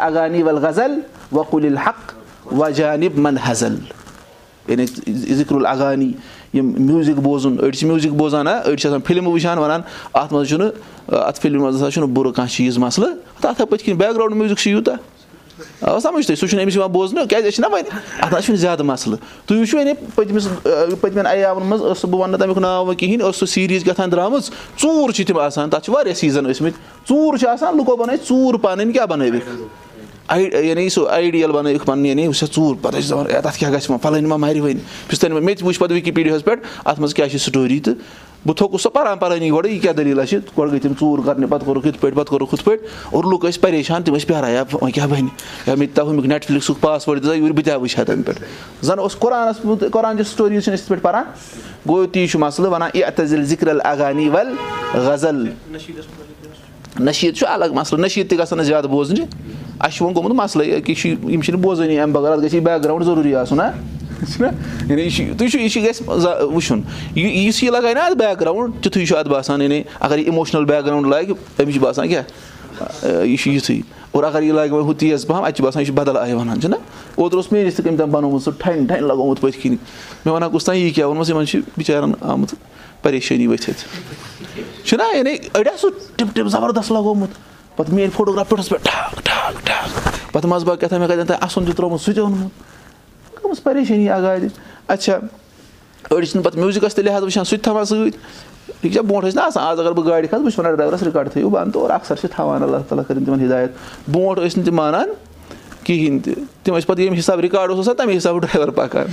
اگانی 0.00 0.42
ول 0.42 0.58
غزل 0.66 1.00
وکُل 1.32 1.66
الحق 1.66 2.12
وجانب 2.52 3.18
من 3.18 3.36
حزل 3.44 3.76
یعنی 4.68 4.86
ذِکر 5.34 5.54
الاگانی 5.54 6.12
یِم 6.54 6.72
میوٗزِک 6.78 7.16
بوزُن 7.22 7.56
أڑۍ 7.60 7.72
چھِ 7.78 7.86
میوٗزِک 7.86 8.12
بوزان 8.16 8.46
ہا 8.46 8.60
أڑۍ 8.64 8.76
چھِ 8.76 8.88
آسان 8.88 9.00
فِلمہٕ 9.06 9.32
وٕچھان 9.32 9.58
وَنان 9.58 9.80
اَتھ 10.14 10.32
منٛز 10.32 10.48
چھُنہٕ 10.48 10.70
اَتھ 11.08 11.40
فِلمہِ 11.40 11.60
منٛز 11.60 11.76
ہسا 11.76 11.90
چھُنہٕ 11.90 12.08
بُرٕ 12.14 12.32
کانٛہہ 12.32 12.52
چیٖز 12.56 12.78
مَسلہٕ 12.78 13.14
تَتھ 13.40 13.62
پٔتھۍ 13.62 13.84
کِنۍ 13.84 13.96
بیک 13.98 14.14
گراوُنٛڈ 14.14 14.36
میوٗزِک 14.36 14.58
چھُ 14.58 14.70
یوٗتاہ 14.70 14.96
آ 15.80 15.98
سَمجھ 16.00 16.26
تُہۍ 16.26 16.36
سُہ 16.36 16.46
چھُنہٕ 16.46 16.62
أمِس 16.64 16.76
یِوان 16.76 16.90
بوزنہٕ 16.92 17.26
کیازِ 17.28 17.46
أسۍ 17.46 17.54
چھِنہ 17.54 17.66
وۄنۍ 17.72 17.88
اَتھ 18.22 18.34
نہ 18.34 18.40
چھُنہٕ 18.40 18.60
زیادٕ 18.60 18.84
مَسلہٕ 18.84 19.18
تُہۍ 19.46 19.58
وٕچھِو 19.58 19.78
وۄنۍ 19.78 19.94
پٔتمِس 20.14 20.48
پٔتمٮ۪ن 21.00 21.26
عیامَن 21.26 21.66
منٛز 21.66 21.82
ٲس 21.82 22.04
بہٕ 22.04 22.20
وَنہٕ 22.20 22.30
نہٕ 22.30 22.40
تَمیُک 22.40 22.58
ناو 22.58 22.84
وۄنۍ 22.86 22.98
کِہینۍ 22.98 23.24
ٲس 23.28 23.36
سُہ 23.36 23.46
سیٖریٖز 23.46 23.84
کیٛاہ 23.84 24.06
درٛامٕژ 24.06 24.50
ژوٗر 24.82 25.12
چھِ 25.12 25.26
تِم 25.26 25.38
آسان 25.38 25.70
تَتھ 25.70 25.84
چھِ 25.84 25.94
واریاہ 25.94 26.14
سیٖزن 26.14 26.46
ٲسمٕتۍ 26.46 27.08
ژوٗر 27.08 27.36
چھِ 27.38 27.48
آسان 27.48 27.76
لُکو 27.76 27.96
بَنٲیِتھ 27.96 28.28
ژوٗر 28.28 28.54
پَنٕنۍ 28.54 28.92
کیاہ 28.92 29.06
بَنٲوِکھ 29.06 29.50
یعنی 30.38 30.88
سُہ 30.88 31.08
آیڈِیَل 31.10 31.52
بَنٲوِکھ 31.52 31.86
پَنٕنۍ 31.86 32.06
یعنی 32.06 32.26
وٕچھ 32.26 32.38
سا 32.38 32.46
ژوٗر 32.54 32.74
پَتہٕ 32.82 33.00
ٲسۍ 33.00 33.10
دَپان 33.10 33.30
ہے 33.30 33.40
تَتھ 33.42 33.58
کیاہ 33.58 33.70
گژھِ 33.72 33.90
وۄنۍ 33.90 34.02
پھلٲنۍ 34.02 34.28
ما 34.28 34.36
مَرِ 34.36 34.60
وۄنۍ 34.60 35.08
پِستٲنۍ 35.08 35.40
مےٚ 35.40 35.56
تہِ 35.56 35.66
وٕچھ 35.66 35.78
پَتہٕ 35.80 35.96
وِکِپیٖڈیاہَس 35.96 36.44
پٮ۪ٹھ 36.44 36.66
اَتھ 36.84 37.00
منٛز 37.00 37.14
کیاہ 37.14 37.28
چھِ 37.28 37.38
سٹوری 37.40 37.80
تہٕ 37.80 37.94
بہٕ 38.46 38.56
تھوٚکُس 38.56 38.82
سۄ 38.82 38.90
پَران 38.92 39.18
پَرٲنی 39.18 39.50
گۄڈٕ 39.50 39.66
یہِ 39.70 39.80
کیاہ 39.82 39.92
دٔلیٖل 39.92 40.24
چھِ 40.26 40.38
گۄڈٕ 40.58 40.70
گٔے 40.70 40.78
تِم 40.78 40.92
ژوٗر 41.00 41.24
کَرنہِ 41.24 41.48
پَتہٕ 41.48 41.64
کوٚرُکھ 41.64 41.86
یِتھ 41.86 41.98
پٲٹھۍ 42.00 42.16
پَتہٕ 42.16 42.30
کوٚرُکھ 42.30 42.54
ہُتھ 42.54 42.64
پٲٹھۍ 42.64 42.86
اور 43.10 43.24
لُکھ 43.32 43.46
ٲسۍ 43.46 43.60
پریشان 43.60 44.02
تِم 44.02 44.14
ٲسۍ 44.14 44.26
پیاران 44.28 44.50
یا 44.50 44.62
وۄنۍ 44.72 44.92
کیاہ 44.94 45.06
بَنہِ 45.06 45.28
یا 45.66 45.74
مےٚ 45.74 45.88
دِتا 45.88 46.02
ہُمیُک 46.02 46.26
نیٹفِلِکسُک 46.26 46.80
پاسوٲڈ 46.80 47.22
دِژا 47.22 47.34
یورٕ 47.34 47.52
بہٕ 47.52 47.64
تہِ 47.64 47.72
ہا 47.72 47.76
وٕچھِ 47.76 47.98
ہا 47.98 48.04
تَمہِ 48.04 48.24
پٮ۪ٹھ 48.26 48.84
زَن 48.86 48.98
اوس 48.98 49.16
قۄرانَس 49.18 49.60
قۄران 49.92 50.18
چہِ 50.18 50.26
سٹوریٖز 50.26 50.64
چھِنہٕ 50.64 50.78
أسۍ 50.78 50.82
یِتھ 50.82 50.88
پٲٹھۍ 50.88 51.02
پَران 51.02 51.24
گوٚو 51.88 52.06
تی 52.12 52.26
چھُ 52.26 52.38
مَسلہٕ 52.40 52.72
وَنان 52.72 52.90
یہِ 52.94 53.16
تزِل 53.16 53.44
ذِکر 53.44 53.68
اگانی 53.84 54.28
وَل 54.28 54.54
غزل 54.94 55.46
نٔشیٖد 57.00 57.36
چھُ 57.36 57.46
الگ 57.48 57.74
مَسلہٕ 57.74 58.00
نٔشیٖد 58.00 58.30
تہِ 58.30 58.38
گژھن 58.38 58.56
نہٕ 58.56 58.66
زیادٕ 58.66 58.88
بوزنہِ 58.90 59.24
اَسہِ 59.82 59.96
چھُ 59.96 60.04
وۄنۍ 60.04 60.14
گوٚمُت 60.14 60.32
مَسلٕے 60.32 60.80
کہِ 60.80 60.90
یہِ 60.90 60.96
چھُ 60.96 61.30
یِم 61.30 61.40
چھِنہٕ 61.40 61.60
بوزٲنی 61.60 61.98
اَمہِ 61.98 62.14
بغٲر 62.14 62.32
اَتھ 62.32 62.44
گژھِ 62.44 62.54
یہِ 62.54 62.62
بیک 62.64 62.84
گراوُنٛڈ 62.84 63.04
ضروٗری 63.06 63.34
آسُن 63.34 63.60
ہا 63.60 63.70
چھُنہ 64.32 64.46
یعنی 64.88 65.02
یہِ 65.02 65.10
چھُ 65.10 65.36
تُہۍ 65.38 65.48
چھُو 65.50 65.58
یہِ 65.60 65.70
چھُ 65.70 65.82
گژھِ 65.82 66.02
وٕچھُن 66.54 66.80
یہِ 67.14 67.46
یُس 67.46 67.62
یہِ 67.62 67.70
لگایہِ 67.72 67.94
نا 67.94 68.04
اَتھ 68.04 68.16
بیک 68.18 68.40
گراوُنٛڈ 68.40 68.82
تِتھُے 68.82 69.04
چھُ 69.06 69.16
اَتھ 69.16 69.28
باسان 69.28 69.62
یعنی 69.62 69.82
اَگر 70.00 70.18
یہِ 70.18 70.28
اِموشنَل 70.28 70.64
بیک 70.64 70.84
گراوُنٛڈ 70.86 71.08
لاگہِ 71.08 71.30
أمِس 71.62 71.74
چھُ 71.74 71.80
باسان 71.82 72.08
کیاہ 72.08 73.24
یہِ 73.24 73.36
چھُ 73.38 73.50
یِتھُے 73.52 73.80
اور 74.10 74.24
اَگر 74.24 74.42
یہِ 74.42 74.52
لاگہِ 74.52 74.70
وۄنۍ 74.70 74.84
ہُہ 74.86 74.94
تیز 74.98 75.26
پَہَم 75.26 75.44
اَتہِ 75.44 75.56
چھُ 75.56 75.64
باسان 75.64 75.82
یہِ 75.82 75.86
چھُ 75.88 75.94
بَدل 75.96 76.16
آیہِ 76.16 76.34
وَنان 76.34 76.60
چھُنہ 76.60 76.76
اوترٕ 77.14 77.36
اوس 77.36 77.52
میٲنِس 77.52 77.74
تہِ 77.76 77.84
کٔمۍ 77.84 77.98
تام 77.98 78.10
بَنومُت 78.10 78.42
سُہ 78.42 78.50
ٹھنٛڈ 78.58 78.88
ٹھنٛڈ 78.88 79.02
لگومُت 79.02 79.40
پٔتھۍ 79.40 79.60
کِنۍ 79.62 79.76
مےٚ 80.24 80.34
وَنان 80.34 80.50
کُس 80.50 80.64
تام 80.64 80.76
یہِ 80.76 80.94
کیاہ 80.94 81.06
ووٚنمَس 81.06 81.30
یِمن 81.30 81.46
چھِ 81.46 81.60
بِچارَن 81.78 82.12
آمُت 82.20 82.54
پریشٲنی 83.02 83.46
ؤتھِتھ 83.46 83.84
چھُنہ 84.84 85.16
یعنی 85.16 85.34
أڑۍ 85.54 85.72
آسو 85.74 85.88
ٹِپ 86.16 86.34
ٹِپ 86.34 86.48
زَبردست 86.48 86.92
لگومُت 86.92 87.30
پَتہٕ 87.76 87.94
میٲنۍ 87.94 88.10
فوٹوگراف 88.16 88.48
پٮ۪ٹھَس 88.48 88.68
پٮ۪ٹھ 88.68 88.84
ٹھاک 88.84 89.24
ٹھاک 89.24 89.31
ٹھاک 89.64 90.32
پَتہٕ 90.32 90.50
منٛزٕ 90.50 90.66
باغ 90.66 90.76
کیٛاہ 90.76 90.90
تام 90.90 91.00
مےٚ 91.00 91.08
کَتٮ۪ن 91.08 91.26
تانۍ 91.26 91.38
اَسُن 91.42 91.64
تہِ 91.64 91.74
ترٛوومُت 91.76 92.00
سُہ 92.00 92.12
تہِ 92.12 92.20
اوٚنمُت 92.20 93.42
گٔمٕژ 93.44 93.62
پریشٲنی 93.62 94.08
اَگادِ 94.10 94.46
اچھا 94.88 95.18
أڑۍ 96.10 96.24
چھِنہٕ 96.24 96.44
پَتہٕ 96.44 96.58
میوٗزِکَس 96.58 96.94
تہِ 96.94 97.04
لِحاظ 97.04 97.22
وٕچھان 97.22 97.44
سُہ 97.44 97.56
تہِ 97.56 97.64
تھاوان 97.64 97.84
سۭتۍ 97.84 98.10
ٹھیٖک 98.80 98.92
چھا 98.92 99.00
برونٛٹھ 99.02 99.26
ٲسۍ 99.26 99.36
نہ 99.36 99.40
آسان 99.40 99.62
آز 99.62 99.80
اگر 99.80 99.92
بہٕ 99.92 100.06
گاڑِ 100.06 100.26
کھَسہٕ 100.28 100.42
بہٕ 100.42 100.50
چھُس 100.50 100.58
وَنان 100.58 100.74
ڈرایورَس 100.74 101.02
رِکاڈ 101.02 101.30
تھٲیِو 101.32 101.48
بنٛد 101.50 101.76
اور 101.76 101.90
اَکثر 101.90 102.16
چھِ 102.20 102.28
تھاوان 102.34 102.62
اللہ 102.62 102.76
تعالیٰ 102.88 103.04
کٔرِنۍ 103.08 103.24
تِمَن 103.26 103.44
ہِدایت 103.44 103.70
برونٛٹھ 104.08 104.40
ٲسۍ 104.40 104.56
نہٕ 104.56 104.64
تِم 104.66 104.76
مانان 104.76 105.12
کِہیٖنۍ 105.84 106.20
تہِ 106.24 106.34
تِم 106.64 106.76
ٲسۍ 106.76 106.86
پَتہٕ 106.86 107.00
ییٚمہِ 107.00 107.18
حِسابہٕ 107.18 107.42
رِکاڈ 107.42 107.70
اوس 107.70 107.78
آسان 107.78 107.94
تَمے 107.96 108.16
حِسابہٕ 108.16 108.40
ڈرایوَر 108.40 108.70
پَکان 108.70 109.06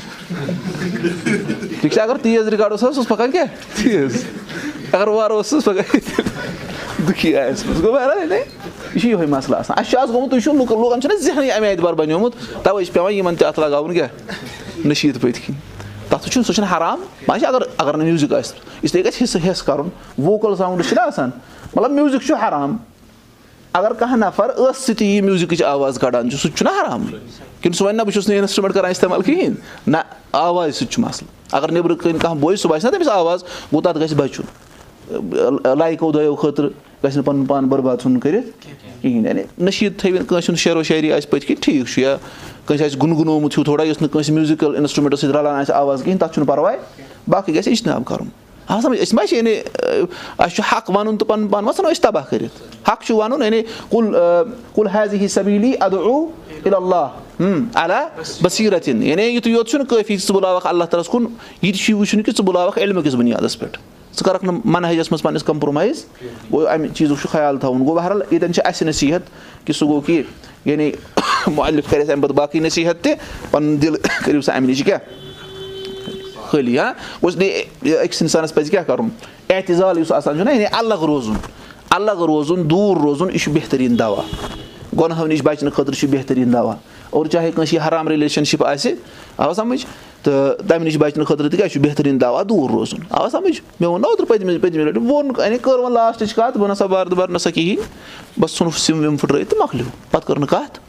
ٹھیٖک 1.82 1.94
چھا 1.94 2.04
اگر 2.04 2.18
تیز 2.22 2.48
رِکاڈ 2.48 2.72
اوس 2.72 2.84
آسان 2.84 2.94
سُہ 2.94 3.00
اوس 3.00 3.08
پَکان 3.08 3.32
کیٛاہ 3.32 3.82
تیز 3.84 4.24
اگر 4.92 5.08
وارٕ 5.08 5.32
اوس 5.32 5.48
سُہ 5.48 5.60
پَکان 5.66 7.08
دُکھی 7.08 7.36
آسہِ 7.38 7.82
گوٚو 7.84 7.92
بہرحال 7.94 8.30
یہِ 8.94 9.02
چھُ 9.02 9.08
یِہوے 9.10 9.26
مَسلہٕ 9.26 9.60
آسان 9.60 9.78
اَسہِ 9.80 9.92
چھُ 9.92 10.00
آز 10.00 10.10
گوٚمُت 10.10 10.30
تُہۍ 10.32 10.40
چھُو 10.44 10.54
لُکَن 10.54 10.82
لُکَن 10.82 11.02
چھُنہ 11.02 11.18
ذہنٕے 11.24 11.52
اَمہِ 11.52 11.70
اعتبار 11.70 11.94
بَنیومُت 11.94 12.34
تَوَے 12.64 12.86
چھِ 12.86 12.94
پیٚوان 12.94 13.14
یِمَن 13.14 13.36
تہِ 13.36 13.48
اَتھ 13.48 13.60
لگاوُن 13.60 13.94
کیٛاہ 13.94 14.86
نٔشیٖد 14.86 15.22
پٔتۍ 15.22 15.42
کِنۍ 15.46 15.58
تَتھ 16.10 16.30
چھُنہٕ 16.30 16.46
سُہ 16.48 16.54
چھُنہٕ 16.54 16.78
حرام؟ 16.78 17.00
وۄنۍ 17.28 17.40
چھِ 17.40 17.48
اگر 17.48 17.62
اگر 17.78 17.98
نہٕ 17.98 18.06
میوٗزِک 18.06 18.34
آسہِ 18.34 18.60
اِسلیے 18.82 19.04
گژھِ 19.06 19.24
حِصہٕ 19.24 19.50
حِصہٕ 19.50 19.66
کَرُن 19.66 19.90
ووکَل 20.18 20.56
ساوُنٛڈٕس 20.56 20.90
چھِنہ 20.90 21.02
آسان 21.02 21.30
مطلب 21.76 21.92
میوٗزِک 21.92 22.22
چھُ 22.28 22.36
حرام؟ 22.48 22.78
اگر 23.74 23.94
کانٛہہ 23.94 24.18
نَفر 24.18 24.50
ٲسہٕ 24.58 24.86
سۭتی 24.86 25.06
یہِ 25.06 25.22
میوٗزِکٕچ 25.24 25.64
آواز 25.64 26.00
کَڑان 26.00 26.30
چھُ 26.30 26.38
سُہ 26.40 26.50
تہِ 26.50 26.58
چھُنہ 26.58 26.70
حرام. 26.82 27.06
کِنہٕ 27.62 27.78
سُہ 27.78 27.86
وَنہِ 27.86 27.98
نہ 27.98 28.02
بہٕ 28.02 28.14
چھُس 28.14 28.28
نہٕ 28.30 28.38
اِنسٹرٛوٗمٮ۪نٛٹ 28.40 28.76
کَران 28.76 28.90
اِستعمال 28.92 29.22
کِہیٖنۍ 29.22 29.56
نہ 29.88 29.98
آوازِ 30.32 30.74
سۭتۍ 30.74 30.92
چھُ 30.92 31.02
مَسلہٕ 31.02 31.30
اگر 31.52 31.72
نیٚبرٕ 31.72 31.96
کَنۍ 31.98 32.20
کانٛہہ 32.22 32.40
بوزِ 32.40 32.60
سُہ 32.60 32.70
باسہِ 32.70 32.86
نہ 32.86 32.96
تٔمِس 32.96 33.10
آواز. 33.10 33.44
گوٚو 33.44 33.82
تَتھ 33.82 33.98
گژھِ 34.00 34.16
بَچُن 34.16 35.78
لایکو 35.80 36.12
دۄیو 36.12 36.36
خٲطرٕ 36.36 36.70
گژھِ 37.04 37.16
نہٕ 37.16 37.26
پَنُن 37.26 37.46
پان 37.46 37.68
بَرباد 37.70 37.98
ژھٕنُن 38.02 38.20
کٔرِتھ 38.20 38.48
کِہیٖنۍ۔ 39.02 39.28
یعنی 39.28 39.42
نٔشیٖد 39.60 40.00
تھٲوِنۍ 40.00 40.26
کٲنٛسہِ 40.28 40.50
ہُنٛد 40.50 40.60
شعرو 40.60 40.84
شٲعری 40.84 41.12
آسہِ 41.14 41.30
پٔتۍ 41.30 41.48
کِنۍ 41.48 41.62
ٹھیٖک 41.62 41.88
چھُ 41.88 42.02
یا 42.02 42.16
کٲنٛسہِ 42.66 42.86
آسہِ 42.86 43.02
گُنگُنومُت 43.02 43.58
ہیوٗ 43.58 43.66
تھوڑا 43.66 43.84
یُس 43.84 44.02
نہٕ 44.02 44.12
کٲنٛسہِ 44.12 44.34
میوٗزِکَل 44.36 44.76
اِنَسٹرٛوٗمٮ۪نٛٹو 44.76 45.18
سۭتۍ 45.18 45.36
رَلان 45.36 45.60
آسہِ 45.60 45.76
آواز 45.76 46.04
کِہیٖنۍ 46.04 46.20
تَتھ 46.20 46.34
چھُنہٕ 46.34 46.48
پَرواے 46.48 46.78
باقٕے 47.28 47.54
گژھِ 47.54 47.68
اِجتِناب 47.68 48.06
کَرُن۔ 48.06 48.28
آ 48.68 48.80
سَمجھ 48.82 49.00
أسۍ 49.02 49.14
ما 49.14 49.26
چھِ 49.26 49.38
یعنی 49.38 49.54
اَسہِ 50.38 50.56
چھُ 50.56 50.64
حق 50.72 50.90
وَنُن 50.90 51.18
تہٕ 51.18 51.28
پَنُن 51.28 51.48
پان 51.48 51.64
ما 51.64 51.72
ژھٕنو 51.72 51.92
أسۍ 51.92 52.02
تباہ 52.02 52.26
کٔرِتھ۔ 52.30 52.90
حق 52.90 53.04
چھُ 53.06 53.16
وَنُن 53.16 53.44
یعنی 53.44 53.62
کُل 54.76 55.28
سبیٖلی 55.30 55.72
اَدعوٗ 55.80 56.28
اللہ 56.66 57.08
اللہ 57.74 58.08
بصیٖرتِن 58.42 59.04
یعنی 59.04 59.24
یُتُے 59.24 59.50
یوت 59.50 59.70
چھُنہٕ 59.70 59.88
کٲفی 59.90 60.18
ژٕ 60.18 60.34
بُلاوَکھ 60.36 60.68
اللہ 60.68 60.84
تعالیٰ 60.84 61.04
ہَس 61.06 61.12
کُن 61.12 61.26
یہِ 61.62 61.74
تہِ 61.74 61.82
چھُے 61.82 61.94
وٕچھُن 61.94 62.24
کہِ 62.24 62.34
ژٕ 62.38 62.46
بُلاوَکھ 62.46 62.80
علمہٕ 62.80 63.04
کِس 63.04 63.14
بُنیادَس 63.14 63.60
پٮ۪ٹھ 63.60 63.78
ژٕ 64.20 64.26
کَرَکھ 64.26 64.46
نہٕ 64.46 64.60
مَنہجَس 64.66 65.12
منٛز 65.12 65.22
پَنٕنِس 65.22 65.44
کَمپرٛومایز. 65.44 66.06
گوٚو 66.52 66.68
اَمہِ 66.68 66.94
چیٖزُک 66.94 67.18
چھُ 67.22 67.30
خیال 67.32 67.58
تھاوُن 67.58 67.80
گوٚو 67.80 67.96
بہرحال 67.96 68.22
ییٚتٮ۪ن 68.32 68.54
چھِ 68.54 68.62
اَسہِ 68.66 68.88
نصیٖحت 68.88 69.22
کہِ 69.66 69.76
سُہ 69.76 69.88
گوٚو 69.88 70.02
کہِ 70.02 70.22
یعنی 70.66 70.92
مُعلِف 71.48 71.90
کَرِ 71.90 72.02
اَسہِ 72.02 72.12
اَمہِ 72.12 72.24
پَتہٕ 72.24 72.36
باقٕے 72.36 72.60
نصیٖحت 72.60 73.04
تہِ 73.04 73.14
پَنُن 73.52 73.82
دِل 73.82 73.96
کٔرِو 74.26 74.42
سا 74.42 74.54
اَمہِ 74.54 74.70
نِش 74.70 74.84
کیٛاہ 74.84 75.00
خٲلی 76.50 76.80
ہا 76.80 76.92
گوٚژھ 77.24 77.38
نہٕ 77.38 77.52
أکِس 77.84 78.22
اِنسانَس 78.22 78.54
پَزِ 78.54 78.70
کیٛاہ 78.70 78.84
کَرُن 78.84 79.08
احتِظال 79.50 79.98
یُس 79.98 80.12
آسان 80.12 80.38
چھُنہ 80.38 80.50
یعنی 80.50 80.66
الگ 80.72 81.04
روزُن 81.04 81.34
الگ 81.90 82.22
روزُن 82.22 82.70
دوٗر 82.70 83.02
روزُن 83.02 83.30
یہِ 83.30 83.40
چھُ 83.40 83.52
بہتریٖن 83.52 84.00
دَوا. 84.00 84.24
گۄنہو 85.00 85.26
نِش 85.26 85.42
بَچنہٕ 85.44 85.74
خٲطرٕ 85.74 85.96
چھُ 85.96 86.08
بہتریٖن 86.08 86.54
دَوا. 86.54 86.76
اور 87.10 87.26
چاہے 87.26 87.52
کٲنٛسہِ 87.52 87.88
حرام 87.88 88.08
رِلیشَنشِپ 88.08 88.66
آسہِ 88.66 88.94
آو 89.38 89.54
سَمٕجھ 89.54 89.86
تہٕ 90.24 90.68
تَمہِ 90.68 90.84
نِش 90.86 90.98
بَچنہٕ 90.98 91.26
خٲطرٕ 91.26 91.50
تہِ 91.50 91.58
کیٛاہ 91.58 91.70
چھُ 91.70 91.82
بہتریٖن 91.82 92.22
دَوا 92.22 92.42
دوٗر 92.50 92.72
روزُن 92.72 93.00
آو 93.10 93.30
سَمٕجھ 93.30 93.62
مےٚ 93.80 93.90
ووٚن 93.90 94.02
نہ 94.02 94.08
اوترٕ 94.08 94.28
پٔتمہِ 94.28 94.62
پٔتمہِ 94.62 94.86
لَٹہِ 94.86 95.02
ووٚن 95.02 95.32
یعنی 95.38 95.58
کٔر 95.62 95.80
وۄنۍ 95.80 95.94
لاسٹٕچ 95.94 96.34
کَتھ 96.34 96.58
بہٕ 96.58 96.70
نَسا 96.70 96.86
بار 96.86 97.06
دُبار 97.06 97.30
نَسا 97.30 97.50
کِہیٖنۍ 97.50 98.40
بَس 98.40 98.58
ژھُنُکھ 98.58 98.80
سِم 98.80 99.00
وِم 99.06 99.18
پھٕٹرٲیِتھ 99.18 99.50
تہٕ 99.50 99.60
مۄکلیو 99.60 99.86
پَتہٕ 100.12 100.28
کٔر 100.28 100.40
نہٕ 100.40 100.50
کَتھ 100.50 100.80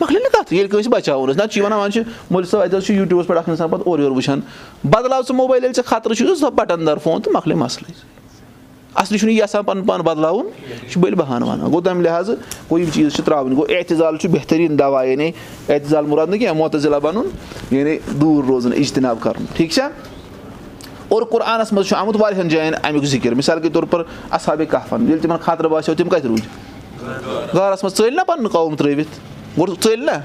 مۄکلے 0.00 0.18
نہٕ 0.18 0.32
کَتھ 0.32 0.52
ییٚلہِ 0.54 0.70
کٲنٛسہِ 0.70 0.92
بَچاوُن 0.92 1.28
ٲسۍ 1.28 1.36
نَتہٕ 1.36 1.52
چھِ 1.52 1.62
وَنان 1.62 1.78
وۄنۍ 1.78 1.92
چھِ 1.92 2.02
مولوی 2.30 2.50
صٲب 2.50 2.60
اَتہِ 2.60 2.76
حظ 2.76 2.84
چھُ 2.86 2.94
یوٗٹیوٗبَس 2.94 3.26
پٮ۪ٹھ 3.26 3.38
اَکھ 3.38 3.48
اِنسان 3.48 3.68
پَتہٕ 3.68 3.86
اورٕ 3.86 4.00
یورٕ 4.00 4.16
وٕچھان 4.16 4.40
بَدلاو 4.84 5.22
ژٕ 5.28 5.34
موبایل 5.36 5.64
ییٚلہِ 5.64 5.76
ژےٚ 5.76 5.86
خطرٕ 5.86 6.14
چھُ 6.14 6.34
سۄ 6.40 6.50
بَٹَن 6.54 6.86
دار 6.86 6.96
فون 7.04 7.22
تہٕ 7.22 7.32
مۄکلے 7.34 7.54
مَسلٕے 7.54 7.92
اَصلی 8.94 9.18
چھُنہٕ 9.18 9.32
یہِ 9.32 9.40
یَژھان 9.40 9.62
پَنُن 9.64 9.84
پان 9.86 10.00
بَدلاوُن 10.00 10.46
یہِ 10.46 10.90
چھُ 10.90 11.00
بٔلۍ 11.00 11.16
بَہانہٕ 11.16 11.48
وَنان 11.48 11.70
گوٚو 11.70 11.80
تَمہِ 11.80 12.02
لِحاظہٕ 12.02 12.36
گوٚو 12.70 12.78
یِم 12.78 12.90
چیٖز 12.94 13.14
چھِ 13.14 13.24
ترٛاوٕنۍ 13.24 13.56
گوٚو 13.56 13.76
احتِظال 13.76 14.16
چھُ 14.16 14.30
بہتریٖن 14.30 14.78
دَوا 14.78 15.02
یعنی 15.04 15.30
احتِظال 15.68 16.06
مُراد 16.06 16.26
نہٕ 16.26 16.38
کینٛہہ 16.38 16.56
موتضِلا 16.56 16.98
بَنُن 16.98 17.28
یعنی 17.70 17.96
دوٗر 18.20 18.44
روزُن 18.48 18.72
اِجتِناب 18.76 19.20
کَرُن 19.20 19.44
ٹھیٖک 19.54 19.70
چھا 19.70 19.88
اور 21.08 21.22
قۄرآنَس 21.30 21.72
منٛز 21.72 21.88
چھُ 21.88 21.96
آمُت 21.96 22.16
واریاہَن 22.20 22.48
جایَن 22.48 22.74
اَمیُک 22.82 23.04
ذِکِر 23.04 23.34
مِثال 23.34 23.60
کے 23.60 23.68
طور 23.68 23.82
پَر 23.90 24.02
اَصابے 24.30 24.66
کَفَن 24.66 25.02
ییٚلہِ 25.02 25.22
تِمَن 25.22 25.36
خطرٕ 25.42 25.70
باسیو 25.70 25.94
تِم 25.94 26.08
کَتہِ 26.08 26.26
روٗدۍ 26.26 27.54
غارَس 27.54 27.84
منٛز 27.84 27.96
ژٔلۍ 27.98 28.16
نہ 28.16 28.22
پَنُن 28.26 28.48
قوم 28.48 28.76
ترٛٲوِتھ 28.76 29.18
گوٚو 29.58 29.74
ژٔلۍ 29.82 30.04
نہ 30.04 30.20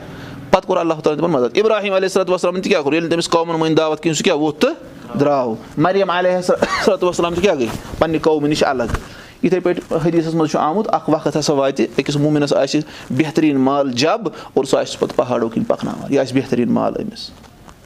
پَتہٕ 0.52 0.68
کوٚر 0.68 0.78
اللہ 0.78 0.94
تعالیٰ 1.04 1.20
تِمَن 1.20 1.32
مَدد. 1.32 1.58
اِبراہیٖم 1.58 1.94
علیہ 1.94 2.08
صلاتُ 2.08 2.32
وَسلامَن 2.32 2.62
تہِ 2.62 2.70
کیٛاہ 2.70 2.82
کوٚر 2.82 2.94
ییٚلہِ 2.94 3.12
تٔمِس 3.12 3.30
قومَن 3.30 3.60
مٲنۍ 3.60 3.76
دعوت 3.78 4.02
کِہیٖنۍ 4.02 4.18
سُہ 4.18 4.24
کیٛاہ 4.24 4.38
ووٚتھ 4.38 4.60
تہٕ 4.62 4.74
درٛاو 5.20 5.54
مَریم 5.78 6.10
علیہ 6.12 6.42
صلاتُ 6.42 7.04
وَسلام 7.04 7.34
تہِ 7.34 7.42
کیٛاہ 7.42 7.56
گٔے 7.60 7.66
پنٛنہِ 8.00 8.22
قومہٕ 8.22 8.50
نِش 8.50 8.64
الگ 8.64 8.98
یِتھَے 9.44 9.60
پٲٹھۍ 9.60 9.98
حدیٖثَس 10.06 10.34
منٛز 10.34 10.52
چھُ 10.52 10.60
آمُت 10.60 10.88
اَکھ 10.94 11.10
وقت 11.10 11.36
ہَسا 11.38 11.54
واتہِ 11.54 11.86
أکِس 11.98 12.16
موٗمِنَس 12.16 12.54
آسہِ 12.54 12.82
بہتریٖن 13.18 13.60
مال 13.68 13.92
جَب 14.04 14.28
اور 14.54 14.64
سُہ 14.64 14.80
آسہِ 14.80 15.00
پَتہٕ 15.00 15.18
پہاڑو 15.18 15.50
کِنۍ 15.50 15.66
پَکناوان 15.68 16.14
یہِ 16.14 16.20
آسہِ 16.20 16.36
بہتریٖن 16.38 16.72
مال 16.74 16.94
أمِس 17.02 17.30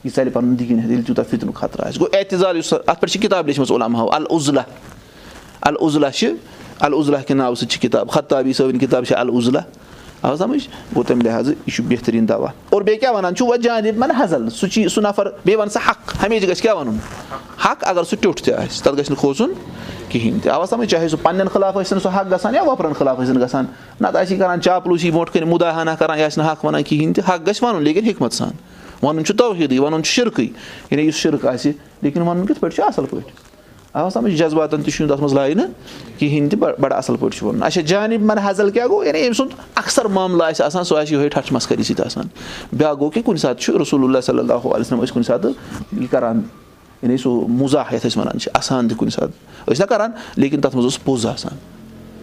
یہِ 0.04 0.14
ژَلہِ 0.14 0.32
پَنُن 0.32 0.58
دیٖن 0.58 0.78
ہٮ۪تھ 0.78 0.90
ییٚلہِ 0.90 1.06
تیوٗتاہ 1.06 1.24
فِتنُک 1.30 1.54
خطرٕ 1.60 1.86
آسہِ 1.86 2.00
گوٚو 2.00 2.18
احتِظال 2.18 2.56
یُس 2.56 2.72
اَتھ 2.72 3.00
پٮ۪ٹھ 3.00 3.12
چھِ 3.12 3.20
کِتاب 3.22 3.46
لیٚچھمٕژ 3.46 3.72
علام 3.72 3.96
ہاو 3.96 4.10
العضلہ 4.14 4.60
العضلہ 5.60 6.06
چھِ 6.14 6.32
العضلہ 6.80 7.16
کہِ 7.26 7.36
ناوٕ 7.36 7.54
سۭتۍ 7.54 7.68
چھِ 7.70 7.80
کِتاب 7.80 8.10
خطابی 8.10 8.52
صٲبٕنۍ 8.52 8.80
کِتاب 8.80 9.04
چھِ 9.04 9.14
العضلہ 9.16 9.60
آو 10.22 10.36
سَمجھ 10.36 10.68
گوٚو 10.94 11.02
تَمہِ 11.02 11.22
لِحاظہٕ 11.24 11.54
یہِ 11.66 11.74
چھُ 11.74 11.84
بہتریٖن 11.88 12.28
دوا 12.28 12.48
اور 12.70 12.82
بیٚیہِ 12.82 13.00
کیاہ 13.00 13.12
وَنان 13.12 13.34
چھُ 13.36 13.46
وۄنۍ 13.46 13.62
جانب 13.62 13.98
من 13.98 14.10
حضل 14.18 14.48
سُہ 14.50 14.68
چی 14.68 14.88
سُہ 14.88 15.00
نَفر 15.02 15.28
بیٚیہِ 15.44 15.60
وَن 15.60 15.68
سا 15.68 15.80
حق. 15.88 16.14
ہمیشہٕ 16.22 16.48
گژھِ 16.50 16.62
کیاہ 16.62 16.74
وَنُن 16.74 16.96
حق 17.64 17.84
اَگر 17.88 18.04
سُہ 18.04 18.16
ٹیوٚٹھ 18.20 18.42
تہِ 18.42 18.54
آسہِ 18.54 18.82
تَتھ 18.84 18.96
گژھِ 18.98 19.10
نہٕ 19.10 19.20
کھوژُن 19.20 19.52
کِہینۍ 20.08 20.40
تہِ 20.42 20.50
آو 20.52 20.66
سَمجھ 20.66 20.88
چاہے 20.90 21.08
سُہ 21.08 21.16
پَنٕنٮ۪ن 21.22 21.48
خٕلاف 21.48 21.74
ٲسِن 21.76 22.00
سُہ 22.00 22.16
حق 22.16 22.32
گژھان 22.32 22.54
یا 22.54 22.62
وۄپرَن 22.62 22.92
خٕلاف 22.98 23.18
ٲسِن 23.18 23.40
گژھان 23.40 23.64
نتہٕ 24.00 24.20
آسہِ 24.20 24.32
یہِ 24.32 24.38
کران 24.40 24.60
چاپلوٗسی 24.60 25.10
برونٛٹھ 25.10 25.32
کَنۍ 25.32 25.46
مُدا 25.48 25.82
ہنا 25.82 25.94
کران 25.94 26.18
یہِ 26.18 26.26
آسہِ 26.26 26.42
نہٕ 26.42 26.52
حق 26.52 26.64
وَنان 26.64 26.82
کِہینۍ 26.82 27.14
تہِ 27.14 27.28
حق 27.28 27.46
گژھِ 27.48 27.62
وَنُن 27.64 27.82
لیکِن 27.82 28.04
حِکمت 28.08 28.32
سان. 28.32 28.50
وَنُن 29.02 29.24
چھُ 29.24 29.36
توحیٖدٕے 29.36 29.78
وَنُن 29.78 30.02
چھُ 30.02 30.12
شِرکٕے 30.14 30.46
یعنی 30.90 31.02
یُس 31.02 31.14
شِرک 31.14 31.46
آسہِ 31.46 31.72
لیکِن 32.02 32.22
وَنُن 32.22 32.46
کِتھ 32.46 32.60
پٲٹھۍ 32.60 32.76
چھُ 32.76 32.84
اَصٕل 32.84 33.06
پٲٹھۍ 33.10 33.51
سَمجھ 33.94 34.32
جذباتَن 34.34 34.82
تہِ 34.82 34.92
چھُنہٕ 34.92 35.08
تَتھ 35.10 35.20
منٛز 35.20 35.34
لاینہٕ 35.34 35.66
کِہینۍ 36.18 36.48
تہِ 36.50 36.58
بَڑٕ 36.58 36.92
اَصٕل 36.96 37.16
پٲٹھۍ 37.16 37.38
چھُ 37.38 37.46
وَنُن 37.46 37.62
اچھا 37.62 37.80
جانب 37.80 38.22
من 38.30 38.38
حضل 38.44 38.70
کیاہ 38.70 38.86
گوٚو 38.86 39.04
یعنی 39.04 39.26
أمۍ 39.26 39.32
سُنٛد 39.36 39.54
اَکثر 39.76 40.04
معاملہٕ 40.04 40.48
آسہِ 40.48 40.64
آسان 40.66 40.84
سُہ 40.84 40.98
آسہِ 40.98 41.12
یِہوے 41.12 41.28
ٹھٹھ 41.28 41.52
مَسخٔری 41.52 41.82
سۭتۍ 41.82 42.04
آسان 42.06 42.26
بیاکھ 42.72 42.98
گوٚو 42.98 43.10
کہِ 43.10 43.22
کُنہِ 43.24 43.40
ساتہٕ 43.40 43.60
چھُ 43.60 43.80
رسول 43.80 44.04
اللہ 44.04 44.20
صلی 44.26 44.38
اللہُ 44.38 44.64
علیہ 44.64 44.80
وسلم 44.80 45.00
ٲسۍ 45.00 45.12
کُنہِ 45.14 45.26
ساتہٕ 45.26 45.52
یہِ 46.00 46.10
کران 46.10 46.40
یعنی 47.02 47.16
سُہ 47.16 47.46
مُزاح 47.48 47.94
یَتھ 47.94 48.06
أسۍ 48.06 48.18
وَنان 48.20 48.38
چھِ 48.38 48.50
اَسان 48.54 48.88
تہِ 48.88 48.96
کُنہِ 48.98 49.12
ساتہٕ 49.12 49.68
ٲسۍ 49.68 49.80
نہ 49.80 49.86
کران 49.88 50.10
لیکِن 50.36 50.60
تَتھ 50.60 50.76
منٛز 50.76 50.84
اوس 50.84 51.04
پوٚز 51.04 51.26
آسان 51.26 51.58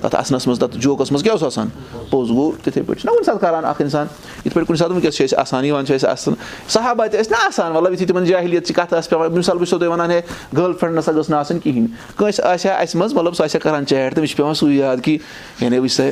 تَتھ 0.01 0.15
اَسنَس 0.15 0.47
منٛز 0.47 0.59
تَتھ 0.59 0.77
جوکَس 0.77 1.11
منٛز 1.11 1.23
کیاہ 1.23 1.33
اوس 1.33 1.43
آسان 1.43 1.67
پوٚز 2.09 2.29
گوٚو 2.29 2.51
تِتھٕے 2.63 2.81
پٲٹھۍ 2.81 3.01
چھُنہ 3.01 3.11
کُنہِ 3.11 3.25
ساتہٕ 3.25 3.41
کران 3.41 3.65
اکھ 3.65 3.81
اِنسان 3.81 4.07
یِتھ 4.45 4.53
پٲٹھۍ 4.53 4.67
کُنہِ 4.67 4.79
ساتہٕ 4.79 4.93
وٕنکیٚس 4.93 5.15
چھِ 5.15 5.25
أسۍ 5.25 5.37
آسان 5.39 5.65
یِوان 5.65 5.85
چھِ 5.85 6.05
آسان 6.05 6.33
صحبہ 6.67 7.07
تہِ 7.07 7.19
ٲسۍ 7.19 7.31
نہ 7.31 7.37
آسان 7.47 7.71
مطلب 7.73 7.93
یِتھُے 7.93 8.05
تِمن 8.05 8.25
جاہلیت 8.25 8.67
چہِ 8.67 8.75
کَتھ 8.75 8.93
ٲس 8.93 9.09
پیٚوان 9.09 9.31
مِثال 9.33 9.57
بہٕ 9.57 9.65
چھُسو 9.65 9.77
تۄہہِ 9.77 9.91
وَنان 9.91 10.11
ہے 10.11 10.21
گٔرل 10.57 10.73
فرٛٮ۪نٛڈ 10.73 10.97
نسا 10.97 11.11
گٔژھ 11.11 11.29
نہٕ 11.31 11.39
آسٕنۍ 11.39 11.59
کِہینۍ 11.63 11.87
کٲنٛسہِ 12.17 12.45
آسہِ 12.45 12.69
ہا 12.69 12.75
اَسہِ 12.75 12.99
منٛز 12.99 13.13
مطلب 13.13 13.35
سُہ 13.35 13.43
آسہِ 13.43 13.55
ہا 13.55 13.63
کران 13.63 13.85
چیٹ 13.85 14.15
تٔمِس 14.15 14.29
چھُ 14.29 14.37
پیٚوان 14.37 14.53
سُے 14.53 14.73
یاد 14.73 14.97
کہِ 15.03 15.17
یعنی 15.61 15.79
وٕچھ 15.79 15.91
سا 15.91 16.03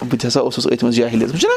بہٕ 0.00 0.18
تہِ 0.20 0.26
ہسا 0.26 0.40
اوسُس 0.40 0.66
أتھۍ 0.66 0.84
منٛز 0.84 0.96
جاہلیت 0.96 1.34
وٕچھ 1.34 1.46
نا 1.46 1.54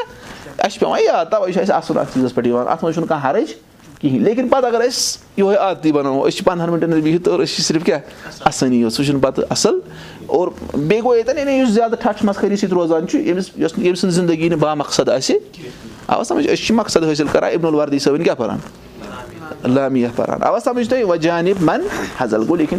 اَسہِ 0.58 0.72
چھُ 0.72 0.80
پیٚوان 0.80 1.00
یاد 1.06 1.26
تَوے 1.30 1.52
چھُ 1.52 1.60
اَسہِ 1.60 1.74
اَصٕل 1.74 1.98
اَتھ 1.98 2.14
چیٖزَس 2.14 2.34
پٮ۪ٹھ 2.34 2.48
یِوان 2.48 2.68
اَتھ 2.68 2.84
منٛز 2.84 2.94
چھُنہٕ 2.94 3.08
کانٛہہ 3.08 3.30
حرج 3.30 3.52
کِہینۍ 4.00 4.24
لیکِن 4.24 4.48
پَتہٕ 4.48 4.68
اَگر 4.68 4.80
أسۍ 4.80 5.38
یِہوے 5.38 5.56
عادتی 5.56 5.92
بَناوو 5.92 6.26
أسۍ 6.26 6.36
چھِ 6.36 6.44
پَنٛدہَن 6.44 6.70
مِنٹَن 6.70 7.00
بِہِتھ 7.00 7.28
اور 7.28 7.40
أسۍ 7.40 7.54
چھِ 7.56 7.62
صرف 7.64 7.84
کیاہ 7.84 7.98
آسٲنی 8.48 8.80
یوت 8.80 8.92
سُہ 8.92 9.04
چھُنہٕ 9.04 9.22
پَتہٕ 9.22 9.44
اَصٕل 9.50 9.78
اور 10.26 10.48
بیٚیہِ 10.74 11.02
گوٚو 11.04 11.14
ییٚتٮ۪ن 11.14 11.38
یعنی 11.38 11.52
یُس 11.58 11.68
زیادٕ 11.68 12.00
ٹھٹھ 12.02 12.24
مَسخٔری 12.24 12.56
سۭتۍ 12.56 12.74
روزان 12.74 13.08
چھُ 13.08 13.30
أمِس 13.30 13.50
یۄس 13.56 13.72
ییٚمہِ 13.78 13.96
سٕنٛز 13.96 14.14
زندگی 14.14 14.48
نہٕ 14.48 14.58
با 14.58 14.74
مقصد 14.74 15.08
آسہِ 15.08 15.36
آوا 16.06 16.24
سَمجھ 16.24 16.46
أسۍ 16.48 16.64
چھِ 16.66 16.74
مقصد 16.74 17.04
حٲصِل 17.04 17.26
کران 17.32 17.50
اِبن 17.52 17.66
الوردی 17.66 17.98
صٲبٕنۍ 17.98 18.24
کیاہ 18.24 18.34
پَران 18.34 18.58
لامیہ 19.74 20.08
پَران 20.16 20.42
اَوا 20.42 20.60
سَمجھ 20.64 20.88
تُہۍ 20.88 21.02
وۄنۍ 21.04 21.20
جانب 21.22 21.62
من 21.62 21.86
حضل 22.18 22.42
گوٚو 22.48 22.56
لیکِن 22.56 22.78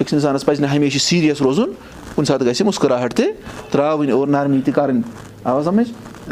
أکِس 0.00 0.12
اِنسانَس 0.12 0.44
پَزِ 0.46 0.60
نہٕ 0.60 0.76
ہمیشہِ 0.76 1.00
سیٖریَس 1.00 1.42
روزُن 1.42 1.72
کُنہِ 2.14 2.26
ساتہٕ 2.26 2.46
گژھِ 2.46 2.62
مُسکراہٹ 2.66 3.14
تہِ 3.14 3.26
ترٛاوٕنۍ 3.70 4.10
اور 4.12 4.28
نرمی 4.28 4.60
تہِ 4.64 4.74
کَرٕنۍ 4.74 5.02
آوا 5.44 5.62
سَمجھ 5.64 5.88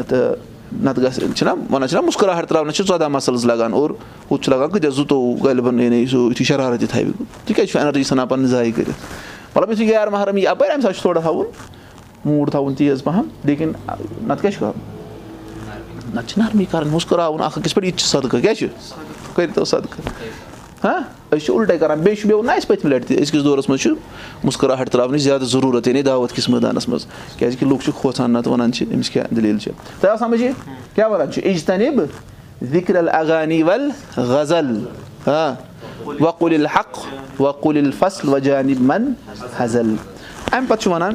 تہٕ 0.09 0.37
نَتہٕ 0.73 1.03
گژھِ 1.03 1.35
چھِنہ 1.35 1.51
وَنان 1.71 1.89
چھِنہ 1.89 2.01
مُسکراہٹ 2.07 2.49
ترٛاونَس 2.49 2.75
چھِ 2.77 2.87
ژۄداہ 2.87 3.09
مَسلٕز 3.09 3.47
لگان 3.47 3.73
اور 3.73 3.91
ہُتھ 4.31 4.43
چھُ 4.45 4.53
لگان 4.53 4.71
کۭتیاہ 4.71 4.93
زٕتووُہ 4.93 5.81
یعنی 5.83 6.05
سُہ 6.07 6.19
یُتھُے 6.31 6.45
شَرارت 6.45 6.81
تہِ 6.81 6.89
تھاوِ 6.89 7.13
تِکیازِ 7.47 7.71
چھُ 7.71 7.79
اٮ۪نَرجی 7.79 8.03
ژھٕنان 8.03 8.27
پَنٕنۍ 8.29 8.49
ضایع 8.49 8.73
کٔرِتھ 8.77 9.57
مطلب 9.57 9.71
یُتھُے 9.71 9.87
غیر 9.93 10.09
محرم 10.11 10.37
یی 10.37 10.47
اَپٲرۍ 10.47 10.71
اَمہِ 10.71 10.83
ساتہٕ 10.83 10.95
چھُ 10.95 11.03
تھوڑا 11.03 11.21
تھاوُن 11.21 11.47
موٗڈ 12.25 12.51
تھاوُن 12.51 12.75
تیز 12.75 13.03
پَہَم 13.05 13.29
لیکِن 13.45 13.73
نَتہٕ 14.27 14.41
کیاہ 14.41 14.53
چھُ 14.53 14.61
کَرُن 14.61 16.15
نَتہٕ 16.15 16.29
چھِ 16.29 16.39
نرمی 16.39 16.65
کَرٕنۍ 16.71 16.93
مُسکراوُن 16.93 17.43
اکھ 17.43 17.59
أکِس 17.59 17.75
پٮ۪ٹھ 17.75 17.87
یہِ 17.87 17.93
تہِ 17.93 18.01
چھُ 18.01 18.09
صدقہٕ 18.09 18.41
کیاہ 18.43 18.55
چھُ 18.55 18.67
کٔرۍتو 19.35 19.65
صدقہٕ 19.65 20.48
ہاں 20.85 21.01
أسۍ 21.31 21.39
چھِ 21.39 21.55
اُلٹے 21.55 21.79
کران 21.79 22.01
بیٚیہِ 22.01 22.19
چھُ 22.21 22.29
بیٚیہِ 22.29 22.45
نہ 22.47 22.53
اَسہِ 22.53 22.69
پٔتمہِ 22.69 22.93
لَٹہِ 22.93 23.07
تہِ 23.09 23.21
أزکِس 23.23 23.45
دورَس 23.45 23.69
منٛز 23.69 23.81
چھُ 23.83 23.91
مُسکراہٹ 24.45 24.91
تراونٕچ 24.91 25.23
زیادٕ 25.23 25.45
ضروٗرت 25.45 25.87
یعنی 25.89 26.03
دعوت 26.03 26.33
کِس 26.33 26.49
مٲدانَس 26.49 26.89
منٛز 26.89 27.07
کیازِ 27.39 27.59
کہِ 27.59 27.69
لُکھ 27.69 27.85
چھِ 27.85 27.93
کھوژان 28.01 28.33
نتہٕ 28.33 28.53
وَنان 28.53 28.73
چھِ 28.73 28.87
أمِس 28.95 29.11
کیاہ 29.11 29.35
دٔلیٖل 29.37 29.59
چھِ 29.59 29.73
تۄہہِ 30.01 30.11
آو 30.11 30.17
سَمجھ 30.17 30.41
یہِ 30.43 30.53
کیاہ 30.95 31.09
وَنان 31.09 31.33
چھِ 31.33 31.43
اِجتنب 31.45 32.01
ذِکر 32.73 32.97
الاغانی 32.97 33.63
ول 33.63 33.91
غزل 34.17 34.79
ہاں 35.27 35.55
وقُل 36.21 36.55
الحق 36.55 36.99
وقُل 37.41 37.77
الفصل 37.79 38.29
وجانب 38.29 38.81
من 38.81 39.13
حضل 39.57 39.95
اَمہِ 40.53 40.69
پَتہٕ 40.69 40.83
چھُ 40.83 40.91
وَنان 40.93 41.15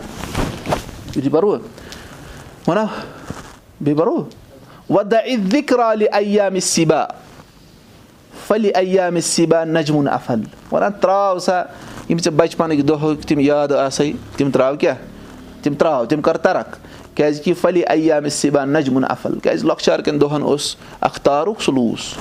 فلی 8.53 8.69
ایام 8.75 9.19
سِبا 9.19 9.63
نجمُن 9.65 10.07
افل 10.07 10.41
وَنان 10.71 10.91
ترٛاو 11.01 11.39
سا 11.39 11.53
یِم 12.09 12.17
ژےٚ 12.17 12.33
بَچپَنٕکۍ 12.33 12.81
دۄہٕکۍ 12.87 13.27
تِم 13.27 13.39
یاد 13.39 13.71
آسے 13.71 14.11
تِم 14.37 14.51
ترٛاو 14.51 14.75
کیٛاہ 14.75 14.95
تِم 15.63 15.73
ترٛاو 15.79 16.05
تِم 16.09 16.21
کَر 16.21 16.37
تَرَکھ 16.43 16.77
کیٛازِکہِ 17.15 17.53
فلی 17.61 17.81
ایام 17.93 18.29
سِبا 18.29 18.65
نجمُن 18.65 19.03
افل 19.09 19.39
کیٛازِ 19.39 19.65
لۄکچار 19.65 19.99
کٮ۪ن 19.99 20.21
دۄہَن 20.21 20.43
اوس 20.43 20.75
اکھ 21.01 21.19
تارُک 21.23 21.61
سُلوٗس 21.61 22.13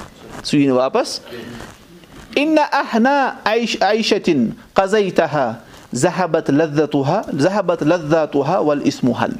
سُہ 0.44 0.56
یی 0.56 0.66
نہٕ 0.66 0.76
واپَس 0.76 1.18
اِن 2.34 2.56
احنا 2.72 3.14
عیشتِن 3.44 4.48
قزے 4.74 5.10
تہا 5.16 5.52
زہبت 6.04 6.50
لدتُہا 6.50 7.20
زہبت 7.38 7.82
لداتُہا 7.82 8.58
وَل 8.58 8.80
اِسمو 8.84 9.12
حل 9.22 9.32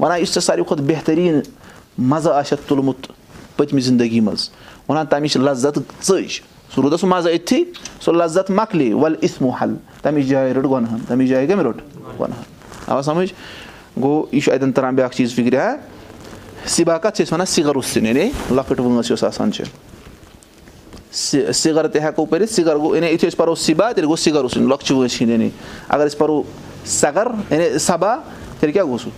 وَنان 0.00 0.20
یُس 0.20 0.34
ژےٚ 0.34 0.42
ساروی 0.42 0.64
کھۄتہٕ 0.68 0.86
بہتریٖن 0.86 1.40
مَزٕ 1.98 2.32
آسٮ۪تھ 2.32 2.68
تُلمُت 2.68 3.06
پٔتمہِ 3.56 3.82
زندگی 3.82 4.20
منٛز 4.20 4.48
وَنان 4.88 5.06
تَمِچ 5.06 5.36
لَزت 5.36 5.78
ژٔج 6.08 6.40
سُہ 6.74 6.80
روٗدا 6.82 6.96
سُہ 6.96 7.06
مَزٕ 7.08 7.32
أتھی 7.34 7.64
سُہ 8.04 8.12
لَزت 8.12 8.50
مۄکلے 8.50 8.92
وَل 8.94 9.14
اِسمو 9.20 9.50
حل 9.60 9.74
تَمِچ 10.02 10.26
جاے 10.26 10.52
رٔٹ 10.54 10.64
گۄنہَن 10.70 10.98
تَمِچ 11.08 11.28
جایہِ 11.28 11.48
کَمہِ 11.48 11.64
رٔٹ 11.64 11.80
گۄنہَن 12.20 12.42
آوا 12.86 13.02
سَمٕجھ 13.02 13.32
گوٚو 14.02 14.26
یہِ 14.32 14.42
چھُ 14.42 14.52
اَتٮ۪ن 14.52 14.72
تَران 14.72 14.94
بیٛاکھ 14.94 15.14
چیٖز 15.16 15.34
فِکرِ 15.34 15.56
ہا 15.56 15.74
سِبا 16.74 16.98
کَتھ 16.98 17.16
چھِ 17.16 17.22
أسۍ 17.22 17.32
وَنان 17.32 17.46
سِگر 17.46 17.80
سِنۍ 17.92 18.06
یعنی 18.06 18.30
لۄکٕٹ 18.50 18.80
وٲنٛس 18.80 19.10
یۄس 19.10 19.24
آسان 19.24 19.52
چھِ 19.52 19.64
سِگر 21.10 21.86
تہِ 21.88 22.02
ہٮ۪کو 22.02 22.24
پٔرِتھ 22.24 22.52
سِگر 22.52 22.76
گوٚو 22.76 22.94
یعنی 22.96 23.06
یِتھُے 23.06 23.28
أسۍ 23.28 23.36
پَرو 23.36 23.54
سِبا 23.54 23.92
تیٚلہِ 23.92 24.08
گوٚو 24.08 24.16
سِگر 24.16 24.48
سٕنٛدۍ 24.48 24.68
لۄکچہِ 24.68 24.96
وٲنٛسہِ 24.96 25.20
ہِنٛدۍ 25.20 25.32
یعنی 25.32 25.50
اَگر 25.88 26.06
أسۍ 26.06 26.18
پَرو 26.18 26.42
سَگر 26.84 27.26
یعنی 27.50 27.78
سبا 27.78 28.14
تیٚلہِ 28.60 28.72
کیاہ 28.72 28.84
گوٚو 28.84 28.98
سُہ 28.98 29.10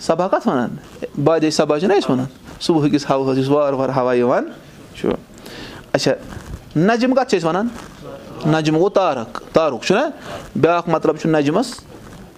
سبا 0.00 0.28
کَتھ 0.28 0.48
وَنان 0.48 0.76
بادے 1.24 1.50
سبا 1.50 1.78
چھِنہ 1.80 1.92
أسۍ 1.92 2.10
وَنان 2.10 2.26
صُبحٕکِس 2.60 3.10
ہَوہَس 3.10 3.38
یُس 3.38 3.48
وارٕ 3.48 3.74
وارٕ 3.74 3.96
ہوا 3.96 4.14
یِوان 4.14 4.48
چھُ 4.94 5.08
اچھا 5.92 6.12
نجِم 6.76 7.14
کَتھ 7.14 7.30
چھِ 7.30 7.38
أسۍ 7.38 7.46
وَنان 7.46 7.68
نجِم 8.46 8.76
گوٚو 8.76 8.88
تارک 8.88 9.40
تارُک 9.52 9.84
چھُنہ 9.84 10.00
بیٛاکھ 10.56 10.88
مطلب 10.88 11.16
چھُ 11.16 11.30
نجمَس 11.30 11.74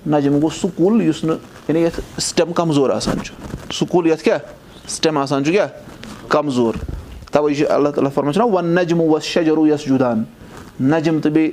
نجِم 0.07 0.39
گوٚو 0.41 0.51
سُہ 0.61 0.69
کُل 0.77 1.03
یُس 1.03 1.25
نہٕ 1.25 1.37
یعنی 1.69 1.81
یَتھ 1.81 2.01
سِٹٮ۪م 2.21 2.53
کَمزور 2.53 2.91
آسان 2.91 3.21
چھُ 3.25 3.35
سُہ 3.73 3.87
کُل 3.91 4.07
یَتھ 4.07 4.23
کیاہ 4.23 4.39
سِٹٮ۪م 4.89 5.19
آسان 5.19 5.45
چھُ 5.45 5.53
کیاہ 5.53 5.69
کَمزور۔ 6.29 6.75
تَوَے 7.33 7.55
چھِ 7.55 7.67
اللہ 7.69 7.89
تعالیٰ 7.89 8.13
فرمان 8.15 8.33
چھُنہ 8.33 8.47
وَن 8.47 8.67
نجم 8.67 9.01
وَس 9.01 9.23
شجروٗ 9.23 9.69
یَس 9.69 9.87
جُدان 9.87 10.23
نجم 10.81 11.21
تہٕ 11.21 11.33
بیٚیہِ 11.33 11.53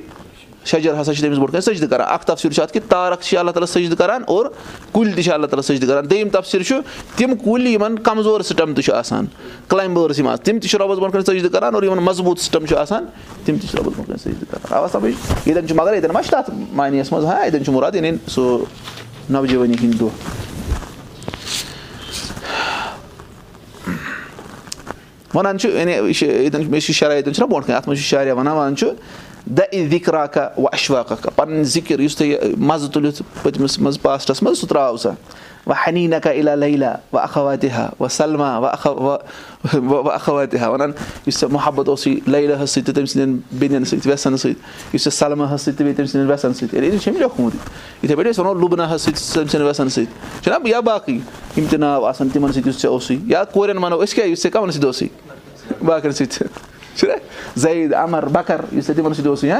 شجر 0.64 1.00
ہسا 1.00 1.14
چھِ 1.14 1.22
تٔمِس 1.22 1.38
برونٛٹھ 1.38 1.52
کَنۍ 1.52 1.60
سٔجدٕ 1.60 1.90
کران 1.90 2.06
اکھ 2.10 2.24
تفصیٖل 2.26 2.52
چھُ 2.54 2.62
اَتھ 2.62 2.72
کہِ 2.72 2.82
تارک 2.88 3.20
چھِ 3.20 3.36
اللہ 3.38 3.50
تعالیٰ 3.50 3.68
سٔجدٕ 3.72 3.96
کران 3.98 4.22
اور 4.26 4.46
کُلۍ 4.92 5.14
تہِ 5.14 5.24
چھِ 5.24 5.32
اللہ 5.32 5.46
تعالیٰ 5.46 5.62
سٔجدٕ 5.62 5.88
کران 5.88 6.10
دوٚیِم 6.10 6.28
تفصیٖل 6.32 6.62
چھُ 6.64 6.76
تِم 7.16 7.36
کُلۍ 7.44 7.66
یِمن 7.66 7.98
کَمزور 7.98 8.40
سِٹم 8.40 8.74
تہِ 8.74 8.84
چھُ 8.84 8.92
آسان. 8.94 9.26
کٕلایمبٲرٕس 9.68 10.18
یِم 10.18 10.28
آسان 10.28 10.44
تِم 10.44 10.58
تہِ 10.58 10.70
چھِ 10.70 10.78
رۄبَس 10.80 10.98
برونٛٹھ 10.98 11.14
کَنۍ 11.14 11.24
سٔجدٕ 11.26 11.52
کران 11.52 11.74
اور 11.74 11.82
یِمن 11.82 12.02
مضبوٗط 12.04 12.38
سِسٹم 12.40 12.66
چھُ 12.66 12.76
آسان. 12.76 13.04
تِم 13.44 13.56
تہِ 13.56 13.68
چھِ 13.70 13.78
رۄبَس 13.78 13.92
برونٛٹھ 13.92 14.10
کَنۍ 14.10 14.22
سٔجدٕ 14.22 14.50
کران 14.50 14.84
آ 14.84 14.88
سَمجھ 14.92 15.14
ییٚتٮ۪ن 15.46 15.68
چھُ 15.68 15.76
مَگر 15.76 15.92
ییٚتٮ۪ن 15.94 16.22
چھُ 16.22 16.30
تَتھ 16.30 16.50
معنیَس 16.72 17.12
منٛز 17.12 17.24
ہا 17.24 17.42
ییٚتٮ۪ن 17.44 17.72
مُراد 17.74 17.94
یعنی 17.94 18.10
سُہ 18.28 18.64
نوجوٲنی 19.30 19.74
ہِنٛدۍ 19.82 19.98
دۄہ 20.00 20.08
وَنان 25.34 25.58
چھُ 25.58 25.68
یعنی 25.70 25.92
یہِ 25.92 26.14
چھِ 26.14 26.26
ییٚتٮ۪ن 26.26 26.70
مےٚ 26.70 26.80
چھِ 26.80 26.92
شرح 26.94 27.14
ییٚتٮ۪ن 27.14 27.34
چھُنہ 27.34 27.46
برونٛٹھ 27.46 27.66
کَنۍ 27.66 27.76
اَتھ 27.76 27.88
منٛز 27.88 28.00
چھُ 28.00 28.08
شاریا 28.08 28.34
وَنان 28.34 28.56
وَنان 28.56 28.76
چھُ 28.76 28.88
دَ 29.46 29.60
اِ 29.70 29.86
وِکراکا 29.92 30.48
وَ 30.58 30.66
اَشواکا 30.72 31.14
پَنٕنۍ 31.36 31.62
ذِکِر 31.62 32.00
یُس 32.00 32.16
تۄہہِ 32.16 32.54
مَزٕ 32.58 32.90
تُلِتھ 32.92 33.22
پٔتمِس 33.42 33.78
منٛز 33.78 34.02
پاسٹَس 34.02 34.42
منٛز 34.42 34.58
سُہ 34.58 34.66
ترٛاو 34.68 34.96
سا. 34.96 35.10
وَ 35.66 35.72
حنی 35.86 36.06
نَکا 36.06 36.30
اِلا 36.30 36.54
لیلا 36.54 36.94
وَ 37.12 37.18
اَخواتہِ 37.18 37.70
ہا 37.70 37.88
وَ 38.00 38.08
سلما 38.10 38.58
وَ 38.58 38.66
وَ 39.74 40.10
اَخواتہِ 40.12 40.60
ہا 40.60 40.68
وَنان 40.68 40.92
یُس 41.26 41.40
ژےٚ 41.40 41.50
محبت 41.52 41.88
اوسُے 41.88 42.14
لیلاہَس 42.26 42.70
سۭتۍ 42.70 42.92
تٔمۍ 42.94 43.06
سٕنٛدٮ۪ن 43.06 43.38
بیٚنٮ۪ن 43.58 43.84
سۭتۍ 43.84 44.10
وٮ۪سَن 44.10 44.36
سۭتۍ. 44.36 44.54
یُس 44.94 45.04
ژےٚ 45.04 45.12
سَلماہَس 45.12 45.62
سۭتۍ 45.62 45.76
تہٕ 45.76 45.84
بیٚیہِ 45.86 45.96
تٔمۍ 45.96 46.06
سٕنٛدٮ۪ن 46.06 46.30
وٮ۪سَن 46.30 46.54
سۭتۍ. 46.54 46.74
یعنی 46.74 46.98
چھُ 46.98 47.10
أمۍ 47.10 47.18
لیوکھمُت 47.18 47.54
یِتھَے 48.02 48.16
پٲٹھۍ 48.16 48.30
أسۍ 48.30 48.40
وَنو 48.40 48.54
لُبناہَس 48.60 49.02
سۭتۍ 49.02 49.14
تٔمۍ 49.14 49.48
سٕنٛدٮ۪ن 49.48 49.62
وٮ۪سَن 49.66 49.88
سۭتۍ. 49.88 50.42
چھُنہ 50.42 50.68
یا 50.68 50.80
باقٕے 50.80 51.12
یِم 51.56 51.66
تہِ 51.70 51.78
ناو 51.78 52.04
آسان 52.04 52.28
تِمَن 52.28 52.52
سۭتۍ 52.52 52.68
یُس 52.68 52.80
ژےٚ 52.82 52.90
اوسُے 52.90 53.16
یا 53.26 53.44
کورٮ۪ن 53.44 53.78
وَنو 53.84 54.02
أسۍ 54.02 54.14
کیٛاہ 54.14 54.28
یُس 54.28 54.42
ژےٚ 54.42 54.52
کَمَن 54.52 54.70
سۭتۍ 54.70 54.86
اوسُے؟ 54.86 55.06
باقٕیَن 55.84 56.12
سۭتۍ 56.12 56.73
چھُنہ 56.96 57.12
زعید 57.56 57.94
اَمر 57.94 58.26
بکر 58.32 58.60
یُس 58.72 58.86
ژےٚ 58.86 58.96
تِمَن 58.96 59.14
سۭتۍ 59.14 59.28
اوسُے 59.28 59.50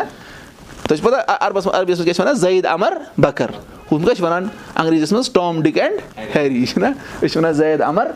تۄہہِ 0.89 0.99
چھُ 0.99 1.05
پَتہ 1.05 1.37
عربَس 1.41 1.67
عربِیَس 1.67 1.99
منٛز 1.99 2.05
کیاہ 2.05 2.15
چھِ 2.15 2.21
وَنان 2.21 2.35
زعید 2.39 2.67
اَمر 2.67 2.99
بکر 3.19 3.51
ہُم 3.91 4.03
کیاہ 4.05 4.15
چھِ 4.15 4.23
وَنان 4.25 4.47
انگریٖزیَس 4.75 5.13
منٛز 5.13 5.31
ٹام 5.33 5.61
ڈِک 5.63 5.79
اینڈ 5.79 6.01
ہیری 6.35 6.65
چھُنہ 6.67 6.87
أسۍ 6.87 7.29
چھِ 7.29 7.37
وَنان 7.37 7.53
زید 7.53 7.83
اَمر 7.83 8.11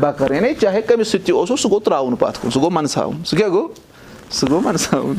بکر 0.00 0.32
یعنی 0.34 0.54
چاہے 0.60 0.82
کٔمِس 0.82 1.08
سۭتۍ 1.08 1.24
تہِ 1.26 1.34
اوسُس 1.34 1.60
سُہ 1.60 1.70
گوٚو 1.70 1.80
ترٛاوُن 1.80 2.16
پَتھ 2.16 2.40
کُن 2.42 2.50
سُہ 2.50 2.60
گوٚو 2.60 2.70
مَنساوُن 2.70 3.24
سُہ 3.24 3.36
کیاہ 3.36 3.48
گوٚو 3.48 3.68
سُہ 4.30 4.48
گوٚو 4.50 4.60
مَنساوُن 4.60 5.16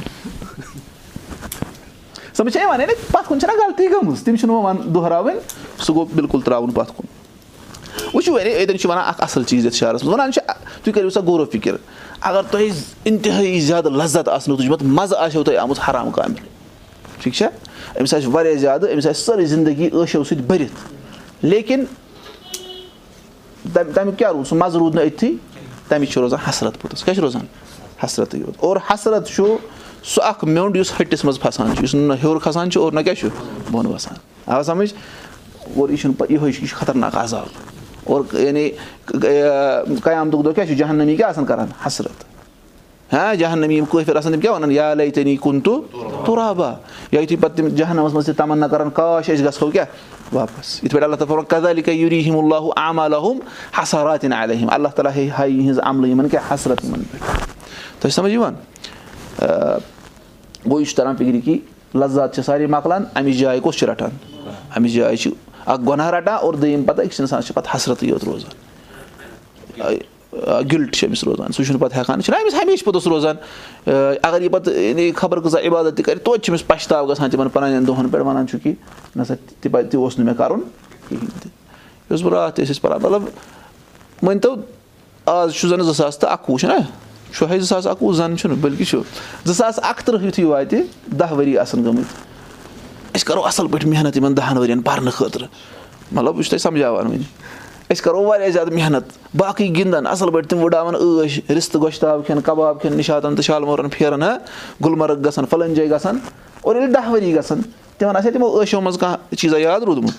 سَمجھ 2.33 2.53
چھا 2.53 2.61
یِوان 2.61 2.81
یعنی 2.81 2.93
پَتھ 3.11 3.27
کُن 3.29 3.39
چھَنہ 3.39 3.53
غلطی 3.63 3.87
گٔمٕژ 3.91 4.23
تِم 4.23 4.35
چھِنہٕ 4.35 4.55
وۄنۍ 4.55 4.65
وَن 4.65 4.93
دۄہراوٕنۍ 4.93 5.39
سُہ 5.79 5.93
گوٚو 5.95 6.05
بِلکُل 6.15 6.41
ترٛاوُن 6.41 6.71
پَتھ 6.71 6.91
کُن 6.97 7.05
وٕچھِو 8.13 8.35
اَتؠن 8.35 8.77
چھِ 8.79 8.89
وَنان 8.89 9.03
اَکھ 9.07 9.21
اَصٕل 9.23 9.43
چیٖز 9.43 9.65
یَتھ 9.65 9.75
شہرَس 9.75 10.03
منٛز 10.03 10.13
وَنان 10.13 10.31
چھِ 10.31 10.41
تُہۍ 10.83 10.93
کٔرِو 10.93 11.09
سا 11.09 11.19
غورو 11.19 11.45
فِکِر 11.45 11.75
اگر 12.23 12.41
تۄہہِ 12.51 12.71
اِنتِہٲیی 13.03 13.59
زیادٕ 13.59 13.91
لَذت 13.91 14.29
آسنو 14.29 14.55
تُجمُت 14.55 14.83
مَزٕ 14.83 15.17
آسیو 15.17 15.43
تۄہہِ 15.43 15.57
آمُت 15.57 15.79
حرام 15.89 16.11
کامہِ۔ 16.11 16.37
ٹھیٖک 17.21 17.35
چھا؟ 17.35 17.47
أمِس 17.99 18.13
آسہِ 18.13 18.27
واریاہ 18.27 18.55
زیادٕ 18.55 18.93
أمِس 18.93 19.07
آسہِ 19.07 19.15
سٲرٕے 19.15 19.45
زندگی 19.45 19.87
عٲشو 19.87 20.23
سۭتۍ 20.23 20.43
بٔرِتھ۔ 20.47 20.93
لیکِن 21.45 21.83
تَمیُک 23.73 24.17
کیٛاہ 24.17 24.31
روٗد؟ 24.31 24.47
سُہ 24.47 24.57
مَزٕ 24.57 24.77
روٗد 24.77 24.95
نہٕ 24.95 25.05
أتھی 25.05 25.37
تَمِچ 25.87 26.09
چھِ 26.13 26.21
روزان 26.21 26.39
حسرت 26.49 26.81
پوٚتُس۔ 26.81 27.03
کیٛاہ 27.03 27.15
چھِ 27.15 27.21
روزان؟ 27.21 27.45
حسرتٕے 28.05 28.37
یوت 28.37 28.53
اور 28.57 28.77
حسرت 28.89 29.27
چھُ 29.27 29.55
سُہ 30.03 30.23
اَکھ 30.23 30.45
میوٚنٛڈ 30.45 30.77
یُس 30.77 30.93
ۂٹِس 30.97 31.25
منٛز 31.25 31.39
پھسان 31.39 31.75
چھُ 31.75 31.83
یُس 31.83 31.95
نہٕ 31.95 32.17
ہیوٚر 32.23 32.39
کھسان 32.39 32.71
چھُ 32.71 32.81
اور 32.81 32.91
نہ 32.91 32.99
کیٛاہ 32.99 33.15
چھُ؟ 33.15 33.29
بۄن 33.71 33.85
وَسان۔ 33.85 34.17
آ 34.45 34.63
سَمٕجھ؟ 34.63 34.93
اور 35.75 35.89
یہِ 35.89 35.99
چھُنہٕ 35.99 36.31
یِہوے 36.31 36.51
چھُ 36.51 36.61
یہِ 36.61 36.69
چھُ 36.69 36.77
خطرناک 36.77 37.17
عذاب 37.17 37.72
اور 38.03 38.21
یعنی 38.33 38.69
قیامتُک 39.05 40.45
دۄہ 40.45 40.51
کیٛاہ 40.53 40.67
چھُ 40.67 40.75
جہنمی 40.77 41.15
کیٛاہ 41.15 41.29
آسان 41.29 41.45
کَران 41.45 41.67
حسرت 41.85 42.23
ہاں 43.13 43.33
جہنمی 43.35 43.75
یِم 43.75 43.85
کٲفِر 43.91 44.15
آسان 44.15 44.31
تِم 44.31 44.39
کیٛاہ 44.39 44.55
وَنان 44.55 44.71
یا 44.71 44.93
لے 44.93 45.09
تٔنی 45.11 45.35
کُن 45.41 45.59
تہٕ 45.61 46.25
تُرابا 46.25 46.73
یا 47.11 47.19
یُتھُے 47.21 47.35
پَتہٕ 47.35 47.55
تِم 47.57 47.67
جہنَمَس 47.67 48.13
منٛز 48.13 48.25
تہِ 48.25 48.35
تَمنا 48.37 48.67
کَران 48.67 48.89
کاش 48.93 49.29
أسۍ 49.29 49.45
گژھو 49.45 49.69
کیٛاہ 49.71 50.35
واپَس 50.35 50.83
یِتھ 50.83 50.93
پٲٹھۍ 50.93 51.03
اللہ 51.03 51.15
تعالیٰ 51.15 51.43
کَدالِکا 51.47 51.91
یوٗریٖم 51.91 52.37
اللہ 52.37 52.69
عامالہُم 52.77 53.39
حسراتِن 53.81 54.33
علیہم 54.33 54.69
اللہ 54.73 54.95
تعالیٰ 54.95 55.11
ہاے 55.37 55.49
یِہٕنٛز 55.49 55.79
عملہٕ 55.83 56.09
یِمَن 56.09 56.29
کیٛاہ 56.29 56.53
حسرت 56.53 56.83
یِمَن 56.85 57.03
پٮ۪ٹھ 57.11 58.01
تۄہہِ 58.01 58.13
سَمٕجھ 58.13 58.33
یِوان 58.33 58.53
گوٚو 60.65 60.79
یہِ 60.79 60.87
چھُ 60.87 60.95
تَران 60.97 61.15
فِکرِ 61.15 61.39
کہِ 61.45 61.59
لذات 61.95 62.35
چھِ 62.35 62.43
سارے 62.45 62.67
مۄکلان 62.67 63.03
اَمِچ 63.15 63.35
جاے 63.39 63.59
کُس 63.63 63.77
چھُ 63.77 63.87
رَٹان 63.87 64.17
اَمِچ 64.75 64.91
جاے 64.91 65.15
چھِ 65.15 65.31
اَکھ 65.65 65.81
گۄناہ 65.87 66.09
رَٹان 66.11 66.37
اور 66.41 66.53
دوٚیِم 66.53 66.83
پَتہٕ 66.83 67.05
أکِس 67.05 67.19
اِنسانَس 67.19 67.45
چھِ 67.45 67.55
پَتہٕ 67.55 67.75
حسرتٕے 67.75 68.07
یوت 68.07 68.23
روزان 68.23 68.51
گِلٹ 70.71 70.95
چھِ 70.95 71.07
أمِس 71.07 71.23
روزان 71.23 71.51
سُہ 71.51 71.63
چھُنہٕ 71.63 71.79
پَتہٕ 71.81 71.97
ہٮ۪کان 71.97 72.21
چھُنہ 72.21 72.37
أمِس 72.41 72.53
ہمیشہِ 72.53 72.85
پوٚتُس 72.85 73.07
روزان 73.07 73.35
اَگر 74.23 74.41
یہِ 74.41 74.51
پَتہٕ 74.51 75.09
خبر 75.15 75.39
کۭژاہ 75.39 75.67
عبادت 75.67 75.97
تہِ 75.97 76.05
کَرِ 76.05 76.19
توتہِ 76.23 76.43
چھِ 76.43 76.51
أمِس 76.51 76.67
پَشتاو 76.67 77.07
گژھان 77.07 77.29
تِمن 77.29 77.49
پَنٕنٮ۪ن 77.49 77.87
دۄہَن 77.87 78.09
پٮ۪ٹھ 78.09 78.25
وَنان 78.25 78.47
چھُ 78.47 78.57
کہِ 78.63 78.73
نہ 79.15 79.23
سا 79.27 79.33
تہِ 79.61 79.95
اوس 79.95 80.17
نہٕ 80.19 80.25
مےٚ 80.25 80.37
کَرُن 80.37 80.61
کِہیٖنۍ 81.07 81.41
تہِ 81.41 81.49
یُس 82.11 82.21
بہٕ 82.21 82.33
راتھ 82.33 82.55
تہِ 82.55 82.65
ٲسۍ 82.65 82.71
أسۍ 82.71 82.81
پَران 82.81 83.01
مطلب 83.01 83.21
مٲنۍتو 84.21 84.55
آز 85.25 85.53
چھُ 85.53 85.69
زَن 85.69 85.83
زٕ 85.83 85.93
ساس 85.93 86.17
تہٕ 86.17 86.31
اَکہٕ 86.31 86.49
وُہ 86.49 86.57
چھُنہ 86.59 86.73
چھُ 87.33 87.49
ہے 87.49 87.59
زٕ 87.59 87.67
ساس 87.67 87.87
اَکہٕ 87.87 88.03
وُہ 88.03 88.13
زَن 88.13 88.37
چھُنہٕ 88.37 88.57
بٔلکہِ 88.61 88.85
چھُ 88.87 89.01
زٕ 89.45 89.53
ساس 89.53 89.79
اَکہٕ 89.79 90.05
تٕرٛہ 90.05 90.25
یُتھُے 90.25 90.43
واتہِ 90.45 90.81
دَہ 91.19 91.33
ؤری 91.33 91.57
آسان 91.57 91.83
گٔمٕتۍ 91.83 92.32
أسۍ 93.23 93.29
کَرو 93.29 93.45
اَصٕل 93.45 93.67
پٲٹھۍ 93.67 93.89
محنت 93.89 94.17
یِمَن 94.17 94.37
دَہَن 94.37 94.57
ؤرِیَن 94.57 94.81
پَرنہٕ 94.81 95.11
خٲطرٕ۔ 95.11 95.47
مطلب 96.11 96.33
بہٕ 96.33 96.41
چھُس 96.41 96.49
تۄہہِ 96.49 96.61
سَمجاوان 96.61 97.07
وۄنۍ 97.07 97.21
أسۍ 97.91 98.01
کَرو 98.03 98.23
واریاہ 98.23 98.49
زیادٕ 98.49 98.73
محنت۔ 98.73 99.03
باقٕے 99.37 99.65
گِنٛدان 99.65 100.07
اَصٕل 100.07 100.31
پٲٹھۍ 100.31 100.49
تِم 100.49 100.63
وٕڈاوان 100.63 100.95
عٲش 100.95 101.39
رِستہٕ 101.57 101.81
گۄشتاب 101.81 102.25
کھٮ۪ن 102.25 102.41
کَباب 102.41 102.81
کھٮ۪ن 102.81 102.97
نِشاتَن 102.97 103.35
تہٕ 103.35 103.43
شالمورَن 103.43 103.89
پھیران 103.89 104.23
ہہ؟ 104.23 104.37
گُلمرگ 104.83 105.27
گژھان 105.27 105.45
فَلٲنۍ 105.45 105.75
جایہِ 105.75 105.91
گژھان 105.91 106.17
اور 106.61 106.75
ییٚلہِ 106.75 106.95
دَہ 106.95 107.09
ؤری 107.09 107.35
گژھان 107.35 107.61
تِمَن 107.97 108.15
آسہِ 108.15 108.27
ہا 108.27 108.31
تِمو 108.31 108.61
عٲشو 108.61 108.81
منٛز 108.81 108.97
کانٛہہ 108.97 109.35
چیٖزا 109.35 109.57
یاد 109.57 109.81
روٗدمُت۔ 109.81 110.13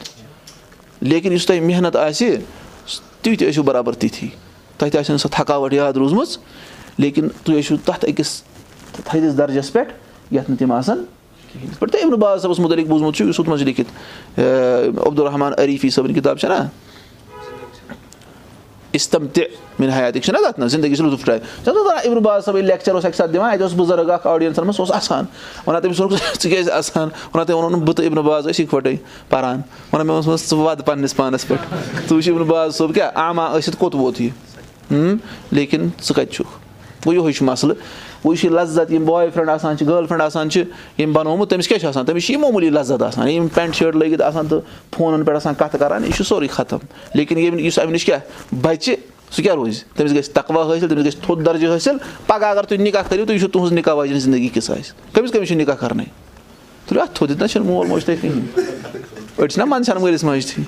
لیکِن 1.01 1.33
یُس 1.33 1.47
تۄہہِ 1.47 1.63
محنت 1.63 1.97
آسہِ 1.97 2.37
تُہۍ 3.23 3.37
تہِ 3.39 3.49
ٲسِو 3.49 3.63
برابر 3.63 3.93
تِتھی۔ 3.93 4.29
تۄہہِ 4.79 4.93
تہِ 4.93 5.01
آسہِ 5.01 5.11
نہٕ 5.11 5.21
سۄ 5.21 5.31
تھکاوَٹ 5.31 5.73
یاد 5.73 5.93
روٗزمٕژ 5.93 6.39
لیکِن 6.99 7.29
تُہۍ 7.45 7.59
ٲسِو 7.59 7.77
تَتھ 7.85 8.05
أکِس 8.05 8.43
تھٔدِس 9.05 9.39
درجَس 9.39 9.73
پٮ۪ٹھ 9.73 9.93
یَتھ 10.31 10.51
نہٕ 10.51 10.59
تِم 10.59 10.73
آسان 10.73 11.05
یِتھ 11.63 11.79
پٲٹھۍ 11.79 12.17
باز 12.17 12.43
صٲبَس 12.43 12.59
مُتعلِق 12.59 12.87
بوٗزمُت 12.87 13.15
چھُ 13.15 13.27
یُس 13.27 13.41
ہُتھ 13.41 13.49
منٛز 13.49 13.61
چھُ 13.61 13.67
لیکھِتھ 13.67 14.41
عبدالرحمان 15.07 15.53
عریٖفی 15.59 15.91
صٲبٕنۍ 15.91 16.15
کِتاب 16.15 16.39
چھَنا 16.39 16.67
اِستم 18.95 19.27
تہِ 19.27 19.45
مِن 19.79 19.89
حیاتٕکۍ 19.91 20.21
چھِنہ 20.25 20.39
تَتھ 20.47 20.61
نہ 20.61 20.67
زندگی 20.71 20.95
چھِ 20.95 21.05
لُطف 21.05 21.29
باز 22.23 22.45
صٲب 22.45 22.57
ییٚلہِ 22.57 22.71
لیکچَر 22.71 22.95
اوس 22.95 23.05
اَکہِ 23.05 23.17
ساتہٕ 23.17 23.33
دِوان 23.33 23.51
اَتہِ 23.51 23.63
اوس 23.63 23.73
بُزرٕگ 23.77 24.11
اَکھ 24.11 24.27
آڈینسَن 24.27 24.63
منٛز 24.63 24.77
سُہ 24.77 24.83
اوس 24.83 24.93
اَسان 24.93 25.25
وَنان 25.67 25.83
تٔمِس 25.83 26.01
ووٚنُکھ 26.01 26.23
ژٕ 26.43 26.51
کیازِ 26.51 26.71
اَسان 26.71 27.09
وَنان 27.35 27.47
تٔمۍ 27.47 27.57
ووٚنُن 27.57 27.81
بہٕ 27.85 27.95
تہٕ 27.95 28.07
اِمرُ 28.07 28.23
باز 28.25 28.47
ٲسۍ 28.47 28.65
اِکوَٹَے 28.65 28.95
پَران 29.31 29.61
وَنان 29.93 30.07
مےٚ 30.07 30.17
اوس 30.17 30.51
ژٕ 30.51 30.59
وَدٕ 30.59 30.85
پَننِس 30.85 31.17
پانَس 31.17 31.47
پٮ۪ٹھ 31.49 31.63
ژٕ 32.09 32.17
وٕچھ 32.17 32.29
اِمرُ 32.29 32.45
باز 32.47 32.75
صٲب 32.77 32.95
کیٛاہ 32.95 33.11
عاما 33.15 33.49
ٲسِتھ 33.57 33.77
کوٚت 33.79 33.95
ووت 33.95 34.21
یہِ 34.21 34.31
لیکِن 35.51 35.89
ژٕ 36.03 36.15
کَتہِ 36.15 36.33
چھُکھ 36.33 36.49
گوٚو 37.07 37.15
یِہوے 37.15 37.33
چھُ 37.33 37.45
مَسلہٕ 37.45 37.77
یُس 38.25 38.45
یہِ 38.45 38.53
لَذت 38.53 38.93
یِم 38.93 39.05
باے 39.05 39.29
فرٛٮ۪نٛڈ 39.31 39.49
آسان 39.51 39.77
چھِ 39.79 39.87
گٔرل 39.87 40.07
فرٛٮ۪نٛڈ 40.07 40.23
آسان 40.23 40.51
چھِ 40.51 40.63
یِم 40.99 41.13
بَنومُت 41.13 41.51
تٔمِس 41.51 41.69
کیاہ 41.69 41.79
چھُ 41.79 41.89
آسان 41.89 42.05
تٔمِس 42.05 42.27
چھِ 42.27 42.35
یہِ 42.35 42.41
معموٗلی 42.41 42.71
لَذت 42.71 43.03
آسان 43.03 43.29
یِم 43.29 43.49
پٮ۪نٛٹ 43.55 43.75
شٲٹ 43.75 43.97
لٲگِتھ 43.97 44.23
آسان 44.23 44.47
تہٕ 44.49 44.61
فونَن 44.97 45.25
پٮ۪ٹھ 45.25 45.37
آسان 45.37 45.55
کَتھٕ 45.55 45.79
کَران 45.79 46.05
یہِ 46.05 46.15
چھُ 46.17 46.25
سورُے 46.27 46.47
ختم 46.53 46.79
لیکِن 47.15 47.39
ییٚمہِ 47.39 47.61
یُس 47.61 47.79
اَمہِ 47.79 47.93
نِش 47.93 48.05
کیٛاہ 48.05 48.55
بَچہِ 48.63 48.95
سُہ 49.31 49.43
کیٛاہ 49.43 49.57
روزِ 49.57 49.83
تٔمِس 49.97 50.13
گژھِ 50.15 50.33
تَقوا 50.35 50.65
حٲصِل 50.65 50.89
تٔمِس 50.89 51.05
گژھِ 51.07 51.17
تھوٚد 51.23 51.47
درجہِ 51.47 51.75
حٲصِل 51.75 51.97
پَگاہ 52.27 52.51
اگر 52.51 52.63
تُہۍ 52.63 52.79
نِکاح 52.81 53.03
کٔرِو 53.09 53.25
تُہۍ 53.25 53.35
وٕچھِو 53.35 53.49
تُہٕنٛز 53.49 53.73
نِکاح 53.73 53.95
واجٮ۪ن 53.95 54.19
زندگی 54.21 54.49
کِژھ 54.49 54.71
آسہِ 54.71 55.15
کٔمِس 55.15 55.31
کٔمِس 55.33 55.49
چھُ 55.49 55.57
نِکاح 55.57 55.75
کَرنَے 55.75 56.05
تُلِو 56.87 57.01
اَتھ 57.03 57.15
تھوٚد 57.15 57.43
نہ 57.43 57.47
چھُنہٕ 57.47 57.67
مول 57.67 57.87
موج 57.87 58.05
تۄہہِ 58.05 58.21
کِہیٖنۍ 58.21 58.93
أڑۍ 59.39 59.49
چھِنہ 59.49 59.65
منٛدچھان 59.65 60.01
مٲلِس 60.03 60.25
ماجہِ 60.25 60.47
تھی 60.49 60.63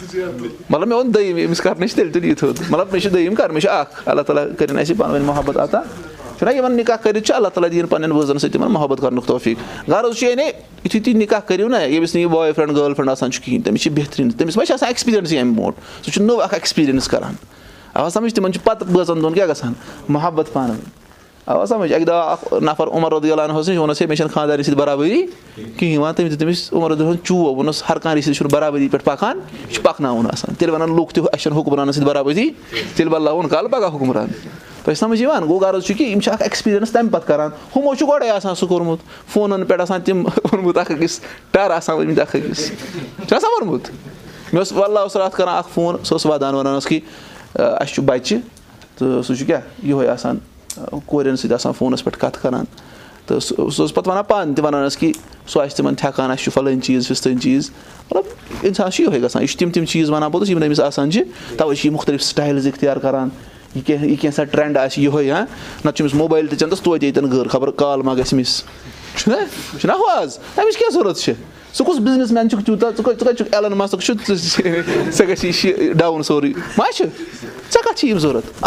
مطلب 0.71 0.89
مےٚ 0.89 0.97
ووٚن 0.97 1.15
دوٚیِم 1.15 1.37
أمِس 1.47 1.61
کَرنٕچ 1.61 1.95
تیٚلہِ 1.95 2.13
تُلہِ 2.13 2.29
یہِ 2.29 2.37
تھوٚد 2.37 2.61
مطلب 2.71 2.93
مےٚ 2.93 3.03
چھُ 3.03 3.13
دوٚیِم 3.13 3.35
کَرُن 3.35 3.55
مےٚ 3.55 3.63
چھُ 3.63 3.71
اَکھ 3.71 4.09
اللہ 4.09 4.23
تعالیٰ 4.23 4.45
کٔرِنۍ 4.59 4.81
اَسہِ 4.81 4.97
پانہٕ 4.99 5.15
ؤنۍ 5.15 5.27
محبت 5.27 5.57
عطا 5.57 5.81
چھُنہ 6.39 6.55
یِمَن 6.55 6.77
نِکاح 6.77 6.97
کٔرِتھ 6.97 7.27
چھُ 7.27 7.35
اللہ 7.35 7.49
تعالیٰ 7.49 7.71
دِیِن 7.73 7.87
پَنٕنٮ۪ن 7.87 8.19
بٲژَن 8.19 8.39
سۭتۍ 8.39 8.53
تِمَن 8.53 8.73
محبت 8.73 9.01
کَرنُک 9.01 9.27
توفیٖق 9.27 9.89
غرض 9.89 10.17
چھُ 10.19 10.29
یعنی 10.29 10.43
یُتھُے 10.43 11.01
تُہۍ 11.01 11.15
نِکاح 11.17 11.41
کٔرِو 11.47 11.69
نہ 11.69 11.77
ییٚمِس 11.77 12.15
نہٕ 12.15 12.23
یہِ 12.23 12.31
باے 12.31 12.53
فرٛٮ۪نٛڈ 12.53 12.77
گٔرل 12.77 12.95
فرٛٮ۪نٛڈ 12.95 13.11
آسان 13.11 13.31
چھُ 13.33 13.43
کِہیٖنۍ 13.45 13.65
تٔمِس 13.65 13.83
چھِ 13.83 13.93
بہتریٖن 13.97 14.31
تٔمِس 14.31 14.57
ما 14.57 14.65
چھِ 14.65 14.75
آسان 14.75 14.89
ایٚکٕسپیٖریَنسٕے 14.89 15.41
اَمہِ 15.41 15.57
برونٛٹھ 15.57 16.05
سُہ 16.05 16.11
چھُ 16.13 16.23
نوٚو 16.23 16.41
اَکھ 16.43 16.55
ایٚکٕسپیٖریَنٕس 16.55 17.09
کَران 17.09 17.35
اَوا 17.95 18.11
سَمٕجھ 18.11 18.35
تِمَن 18.35 18.53
چھُ 18.53 18.61
پَتہٕ 18.65 18.89
بٲژَن 18.93 19.23
دۄن 19.23 19.35
کیٛاہ 19.35 19.49
گژھان 19.49 19.73
محبت 20.09 20.57
ؤنۍ 20.57 20.77
اَوا 21.47 21.67
سَمٕجھ 21.67 21.93
اَکہِ 21.93 22.07
دۄہ 22.07 22.31
اکھ 22.31 22.55
نَفر 22.63 22.87
عمر 22.89 23.13
رُدیٖلان 23.13 23.51
اوس 23.51 23.69
نِش 23.69 23.77
ووٚنُس 23.79 24.01
ہے 24.03 24.07
مےٚ 24.07 24.17
چھَنہٕ 24.17 24.33
خانٛدارٮ۪ن 24.35 24.63
سۭتۍ 24.63 24.77
برابٔری 24.77 25.23
کِہیٖنۍ 25.77 25.99
وَنان 25.99 26.15
تٔمۍ 26.15 26.29
دیُت 26.31 26.39
تٔمِس 26.41 26.73
عمر 26.73 26.91
رُدیٖن 26.91 27.17
چوب 27.25 27.47
ووٚنُس 27.47 27.83
ہر 27.89 27.99
کانٛہہ 27.99 28.17
رِشتہٕ 28.19 28.35
چھُنہٕ 28.35 28.53
برابٔری 28.53 28.89
پٮ۪ٹھ 28.89 29.05
پَکان 29.05 29.39
یہِ 29.39 29.75
چھُ 29.75 29.83
پَکناوُن 29.83 30.27
آسان 30.33 30.55
تیٚلہِ 30.55 30.75
وَنان 30.75 30.97
لُکھ 30.97 31.15
تہِ 31.15 31.25
اَسہِ 31.33 31.43
چھُنہٕ 31.43 31.59
حُکمرانَس 31.59 31.95
سۭتۍ 31.97 32.07
برابٔری 32.07 32.49
تیٚلہِ 32.97 33.13
بدلاوُن 33.13 33.49
کالہٕ 33.49 33.71
پَگاہ 33.71 33.95
حُکمران 33.95 34.27
تۄہہِ 34.87 34.97
چھِ 34.97 35.05
سَمٕجھ 35.05 35.23
یِوان 35.23 35.43
گوٚو 35.43 35.59
غرض 35.59 35.85
چھُ 35.85 35.97
کہِ 35.99 36.07
یِم 36.11 36.21
چھِ 36.21 36.33
اکھ 36.33 36.43
ایٚکٕسپیٖرینٕس 36.43 36.91
تَمہِ 36.93 37.11
پَتہٕ 37.13 37.29
کران۔ 37.29 37.51
ہُمو 37.77 37.95
چھُ 37.95 38.09
گۄڈَے 38.09 38.31
آسان 38.31 38.55
سُہ 38.55 38.67
کوٚرمُت 38.69 38.99
فونَن 39.33 39.65
پٮ۪ٹھ 39.65 39.83
آسان 39.83 40.01
تِم 40.01 40.27
اوٚنمُت 40.45 40.79
اکھ 40.79 40.93
أکِس 40.93 41.21
ٹَر 41.51 41.71
آسان 41.71 41.97
ؤنمٕتۍ 41.97 42.23
اکھ 42.23 42.37
أکِس۔ 42.37 42.67
چھُ 43.29 43.37
آسان 43.37 43.51
ووٚنمُت 43.53 43.91
مےٚ 44.53 44.59
اوس 44.59 44.73
وَلہ 44.73 44.99
اوس 44.99 45.17
راتھ 45.17 45.37
کران 45.37 45.57
اکھ 45.57 45.69
فون 45.75 45.97
سُہ 46.05 46.15
اوس 46.15 46.27
وَدان 46.27 46.55
وَنان 46.55 46.75
اوس 46.75 46.87
کہِ 46.87 47.01
اَسہِ 47.55 47.95
چھُ 47.95 48.03
بَچہِ 48.03 48.39
تہٕ 48.99 49.23
سُہ 49.23 49.35
چھُ 49.35 49.47
کیٛاہ 49.47 49.87
یِہوے 49.87 50.09
آسان 50.09 50.39
کورٮ۪ن 51.07 51.37
سۭتۍ 51.37 51.55
آسان 51.55 51.73
فونَس 51.79 52.05
پٮ۪ٹھ 52.05 52.19
کَتھٕ 52.19 52.43
کَران۔ 52.43 52.65
تہٕ 53.27 53.41
سُہ 53.41 53.71
سُہ 53.71 53.83
اوس 53.83 53.95
پَتہٕ 53.95 54.13
وَنان 54.13 54.25
پانہٕ 54.29 54.55
تہِ 54.55 54.65
وَنان 54.65 54.87
ٲس 54.87 54.97
کہِ 54.97 55.13
سُہ 55.47 55.63
آسہِ 55.63 55.77
تِمَن 55.77 55.95
تھٮ۪کان 55.95 56.31
اَسہِ 56.31 56.45
چھُ 56.45 56.53
فَلٲنۍ 56.53 56.81
چیٖز 56.81 57.09
فِستٲنۍ 57.09 57.41
چیٖز۔ 57.41 57.71
مطلب 58.11 58.25
اِنسانَس 58.63 58.95
چھُ 58.95 59.05
یِہوے 59.05 59.23
گژھان 59.23 59.43
یہِ 59.43 59.51
چھُ 59.51 59.59
تِم 59.59 59.71
تِم 59.71 59.85
چیٖز 59.85 60.11
وَنان 60.11 60.31
پوٚتُس 60.31 60.51
یِم 60.51 60.59
نہٕ 60.59 60.69
أمِس 60.69 60.81
آسان 60.81 61.11
چھِ۔ 61.11 61.23
تَوَے 61.59 61.75
چھِ 61.75 61.87
یہِ 61.87 61.95
مُختٔلِف 61.95 62.23
سِٹایلٕز 62.23 62.67
اِختیار 62.67 62.97
کَران 62.97 63.29
یہِ 63.77 63.85
کینٛہہ 63.87 64.07
یہِ 64.07 64.19
کینٛژھا 64.21 64.45
ٹرٛٮ۪نٛڈ 64.45 64.77
آسہِ 64.77 65.03
یِہوے 65.03 65.31
ہاں 65.31 65.45
نَتہٕ 65.85 65.93
چھُ 65.97 66.03
أمِس 66.03 66.15
موبایِل 66.15 66.47
تہِ 66.47 66.59
چَندَس 66.59 66.81
توتہِ 66.81 67.05
ییٚتٮ۪ن 67.05 67.31
غٲر 67.33 67.49
خبر 67.49 67.71
کال 67.83 68.03
ما 68.03 68.15
گژھِ 68.15 68.35
أمِس 68.35 68.63
چھُنہ 69.17 69.37
چھُنہ 69.81 69.93
ہُہ 69.93 70.11
آز 70.19 70.39
أمِس 70.59 70.77
کیٛاہ 70.77 70.93
ضوٚرَتھ 70.93 71.21
چھِ 71.21 71.33
ژٕ 71.77 71.85
کُس 71.87 71.99
بِزنِس 72.01 72.31
مین 72.33 72.49
چھُکھ 72.51 72.65
تیوٗتاہ 72.65 72.91
ژٕ 72.91 72.97
ژٕ 72.97 73.05
کَتہِ 73.05 73.37
چھُکھ 73.39 73.55
ایلَن 73.55 73.73
مَسک 73.79 74.01
چھُ 74.01 74.13
ژےٚ 74.27 75.29
گژھی 75.29 75.51
یہِ 75.71 75.93
ڈاوُن 75.99 76.23
سورُے 76.23 76.53
ما 76.79 76.85
چھُ 76.95 77.05
ژےٚ 77.05 77.83
کَتھ 77.85 77.99
چھِ 77.99 78.09
یِم 78.09 78.19
ضوٚرَتھ 78.19 78.65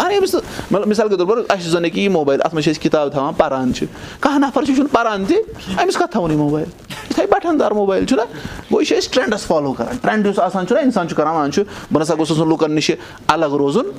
مِثال 0.88 1.08
کے 1.08 1.16
طور 1.16 1.26
پر 1.26 1.38
اَسہِ 1.48 1.62
چھُ 1.62 1.70
زَن 1.70 1.84
ییٚکیٛاہ 1.84 2.04
یہِ 2.04 2.12
موبایِل 2.12 2.40
اَتھ 2.44 2.54
منٛز 2.54 2.64
چھِ 2.64 2.70
أسۍ 2.72 2.82
کِتاب 2.82 3.12
تھاوان 3.12 3.34
پَران 3.34 3.72
چھِ 3.74 3.86
کانٛہہ 4.20 4.38
نَفر 4.46 4.64
چھُ 4.64 4.74
چھُنہٕ 4.74 4.92
پَران 4.92 5.24
تہِ 5.24 5.36
أمِس 5.82 5.96
کَتھ 5.96 6.12
تھاوُن 6.12 6.30
یہِ 6.30 6.38
موبایِل 6.38 6.68
یِتھَے 7.10 7.26
بَٹھَن 7.30 7.60
دار 7.60 7.70
موبایِل 7.80 8.06
چھُنہ 8.06 8.22
گوٚو 8.70 8.80
یہِ 8.80 8.88
چھِ 8.88 8.98
أسۍ 8.98 9.12
ٹرٛٮ۪نٛڈَس 9.12 9.46
فالو 9.46 9.72
کَران 9.72 9.96
ٹرٛٮ۪نٛڈ 9.96 10.26
یُس 10.26 10.38
آسان 10.38 10.66
چھُنہ 10.66 10.80
اِنسان 10.80 11.08
چھُ 11.08 11.16
کَران 11.16 11.52
چھُ 11.52 11.62
بہٕ 11.92 12.00
نَسا 12.00 12.14
گوٚژھ 12.14 12.32
آسُن 12.32 12.48
لُکَن 12.48 12.74
نِش 12.74 12.90
الگ 13.26 13.54
روزُن 13.58 13.90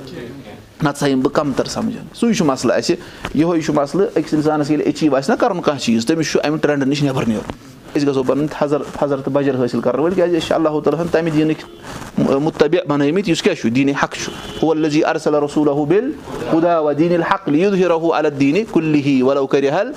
نَتہٕ 0.82 1.00
سا 1.00 1.06
یِمہٕ 1.08 1.22
بہٕ 1.22 1.32
کَمتَر 1.32 1.64
سَمجھان۔ 1.64 2.06
سُے 2.14 2.34
چھُ 2.34 2.46
مَسلہٕ 2.46 2.76
اَسہِ 2.76 2.96
یِہوے 3.34 3.60
چھُ 3.60 3.74
مَسلہٕ 3.74 4.06
أکِس 4.16 4.34
اِنسانَس 4.34 4.70
ییٚلہِ 4.70 4.86
ایٚچیٖو 4.86 5.16
آسہِ 5.16 5.30
نہ 5.30 5.36
کَرُن 5.40 5.60
کانٛہہ 5.60 5.80
چیٖز 5.80 6.06
تٔمِس 6.06 6.30
چھُ 6.32 6.40
اَمہِ 6.44 6.60
ٹرٛٮ۪نٛڈٕ 6.60 6.88
نِش 6.88 7.02
نٮ۪بَر 7.02 7.26
نیرُن۔ 7.26 7.52
أسۍ 7.96 8.08
گژھو 8.08 8.22
پَنٕنۍ 8.22 8.46
تھزر 8.50 8.82
تھزر 8.92 9.16
تہٕ 9.16 9.32
بَجر 9.32 9.54
حٲصِل 9.54 9.80
کَرَن 9.80 10.00
وٲلۍ 10.00 10.14
کیٛازِ 10.14 10.36
أسۍ 10.36 10.46
چھِ 10.46 10.54
اللہ 10.54 10.68
تعالیٰ 10.68 11.00
ہَن 11.00 11.08
تَمہِ 11.08 11.32
دیٖنٕکۍ 11.32 12.38
مُتبہِ 12.40 12.78
بَنٲومٕتۍ 12.88 13.28
یُس 13.28 13.42
کیٛاہ 13.42 13.60
چھُ؟ 13.60 13.70
دیٖنہِ 13.70 13.94
حق 14.02 14.12
چھُ۔ 14.12 14.32
ہُہ 14.62 14.74
لٔزی 14.74 15.04
اَرسل 15.04 15.34
رسوٗل 15.34 15.84
بِل 15.88 16.10
خُدا 16.50 16.78
وا 16.78 16.92
دیٖن 16.98 17.22
حق 17.22 17.48
عل 17.48 18.26
دیٖنہِ 18.40 18.62
کُلہِ 18.70 19.06
ہی 19.06 19.22
وَلو 19.22 19.46
کَرِ 19.46 19.70
حل 19.72 19.92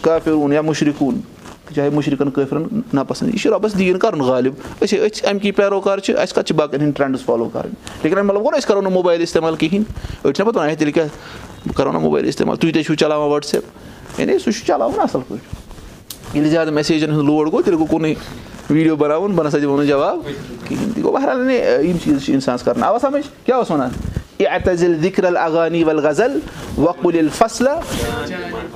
کافِروٗن 0.00 0.52
یا 0.52 0.60
مُشرِقوٗن 0.60 1.20
چاہے 1.74 1.90
مُشرِقَن 1.90 2.30
کٲفرَن 2.30 2.64
ناپَسنٛد 2.92 3.34
یہِ 3.34 3.40
چھُ 3.42 3.50
رۄبَس 3.52 3.78
دیٖن 3.78 3.98
کَرُن 3.98 4.20
غالِب. 4.20 4.54
أسۍ 4.82 4.92
ہے 4.92 5.06
أسۍ 5.06 5.28
اَمہِ 5.30 5.42
کی 5.42 5.52
پیروکار 5.52 5.98
چھِ 5.98 6.16
اَسہِ 6.18 6.34
کَتھ 6.34 6.46
چھِ 6.46 6.56
باقٕیَن 6.56 6.80
ہٕنٛدۍ 6.80 6.96
ٹرٛٮ۪نٛڈٕس 6.96 7.24
فالو 7.24 7.48
کَرٕنۍ 7.52 8.02
لیکِن 8.02 8.18
مطلب 8.18 8.40
گوٚو 8.40 8.50
نہٕ 8.50 8.58
أسۍ 8.58 8.68
کَرو 8.68 8.80
نہٕ 8.80 8.92
موبایِل 8.92 9.22
اِستعمال 9.22 9.56
کِہیٖنۍ 9.56 9.84
أڑۍ 10.24 10.32
چھِنہ 10.32 10.46
پَتہٕ 10.46 10.56
وَنان 10.56 10.70
ہے 10.70 10.76
تیٚلہِ 10.76 10.94
کیٛاہ 10.94 11.08
بہٕ 11.66 11.76
کَرو 11.76 11.92
نہٕ 11.92 12.02
موبایِل 12.02 12.26
اِستعمال. 12.28 12.56
تُہۍ 12.56 12.72
تہِ 12.74 12.84
چھُو 12.84 12.94
چلاوان 12.94 13.30
وَٹسیپ 13.30 14.18
یعنی 14.18 14.38
سُہ 14.38 14.50
چھُ 14.50 14.66
چلاوُن 14.66 15.00
اَصٕل 15.00 15.20
پٲٹھۍ 15.28 16.34
ییٚلہِ 16.34 16.50
زیادٕ 16.50 16.72
میسیجَن 16.72 17.10
ہُنٛد 17.10 17.24
لوڈ 17.26 17.52
گوٚو 17.52 17.62
تیٚلہِ 17.62 17.78
گوٚو 17.78 17.98
کُنُے 17.98 18.14
ویٖڈیو 18.70 18.96
بَناوُن 18.96 19.34
بہٕ 19.34 19.46
نسا 19.46 19.58
دِمو 19.58 19.76
نہٕ 19.76 19.86
جواب 19.86 20.18
کِہینۍ 20.68 20.94
تہِ 20.94 21.02
گوٚو 21.02 21.12
بہرحال 21.12 21.50
یِم 21.50 21.96
چیٖز 22.04 22.24
چھِ 22.24 22.34
اِنسانَس 22.34 22.62
کَران 22.62 22.82
آوا 22.82 22.98
سَمٕجھ 22.98 23.26
کیاہ 23.46 23.58
اوس 23.58 23.70
وَنان 23.70 23.90
الغانی 24.40 25.84
ول 25.84 26.00
غزل 26.00 26.32
وقُل 26.78 27.16
الفصل 27.18 27.66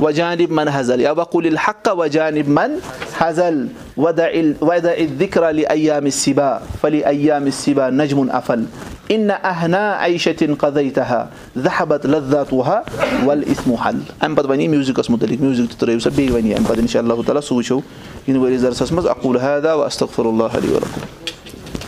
وجانب 0.01 0.51
من 0.51 0.71
حزل 0.71 1.01
یا 1.01 1.11
وقُل 1.11 1.47
الحق 1.47 1.87
وجانب 1.99 2.49
من 2.49 2.71
حزل 3.15 3.69
ودع 3.97 4.31
ودع 4.61 4.95
الذكر 4.95 5.51
لأيام 5.51 6.07
السبا. 6.07 6.63
فلأيام 6.83 7.47
السبا 7.47 7.91
نجم 7.91 8.31
أفل. 8.31 8.65
إن 9.11 9.31
أهنا 9.31 9.85
عيشة 10.03 10.57
قضيتها. 10.59 11.21
ذهبت 11.59 12.07
لذاتها 12.07 12.77
والإثم 13.25 13.71
حل. 13.75 13.99
اَمہِ 14.21 14.37
پَتہٕ 14.37 14.51
وَنہِ 14.51 14.69
میوٗزِکَس 14.69 15.11
مُتعلِق 15.11 15.41
میوٗزِک 15.41 15.71
تہِ 15.71 15.79
ترٲیِو 15.79 15.99
سا 15.99 16.11
بیٚیہِ 16.15 16.35
وَنہِ 16.35 16.55
اَمہِ 16.55 16.67
پَتہٕ 16.67 16.79
اِنشاء 16.79 17.01
اللہ 17.01 17.15
تعالیٰ 17.27 18.63
درسَس 18.63 18.93
منٛز 18.93 19.07
اقوٗل 19.07 19.37
حدا 19.37 19.75
وستغفر 19.75 20.25
اللہ 20.25 20.45
علیہ 20.45 20.71
ولکُم 20.71 21.01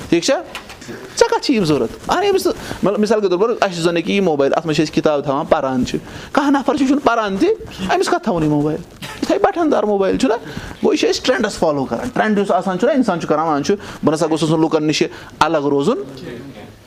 ٹھیٖک 0.09 0.23
چھا 0.23 0.41
ژےٚ 0.89 1.29
کَتھ 1.31 1.45
چھِ 1.45 1.55
یِم 1.55 1.65
ضوٚرَتھ 1.65 1.93
اَہن 2.11 2.31
أمِس 2.31 2.47
مطلب 2.83 2.99
مِثال 3.01 3.21
کے 3.21 3.29
طور 3.29 3.39
پر 3.39 3.51
اَسہِ 3.61 3.75
چھُ 3.75 3.83
زَن 3.83 3.97
یہِ 3.97 4.21
موبایل 4.23 4.53
اَتھ 4.55 4.67
منٛز 4.67 4.77
چھِ 4.77 4.85
أسۍ 4.85 4.95
کِتاب 4.95 5.25
تھاوان 5.25 5.47
پَران 5.49 5.85
چھِ 5.87 5.99
کانٛہہ 6.33 6.51
نَفر 6.51 6.77
چھُ 6.77 6.87
چھُنہٕ 6.87 7.05
پَران 7.05 7.37
تہِ 7.37 7.49
أمِس 7.95 8.09
کَتھ 8.09 8.25
تھاوُن 8.25 8.43
یہِ 8.43 8.51
موبایل 8.51 8.79
یِتھَے 9.23 9.39
بَٹھَن 9.43 9.73
دار 9.73 9.83
موبایل 9.93 10.19
چھُنہ 10.19 10.35
یہِ 10.83 10.97
چھِ 10.99 11.09
أسۍ 11.11 11.25
ٹرٛٮ۪نٛڈَس 11.25 11.59
فالو 11.59 11.85
کَران 11.85 12.09
ٹرٛٮ۪نٛڈ 12.09 12.39
یُس 12.39 12.51
آسان 12.51 12.79
چھُنہ 12.79 12.93
اِنسان 12.93 13.21
چھُ 13.21 13.29
کَران 13.29 13.63
چھُ 13.65 13.75
بہٕ 14.05 14.13
نَسا 14.13 14.27
گوٚژھُس 14.27 14.51
نہٕ 14.51 14.61
لُکَن 14.61 14.87
نِش 14.87 15.03
الگ 15.39 15.67
روزُن 15.71 15.99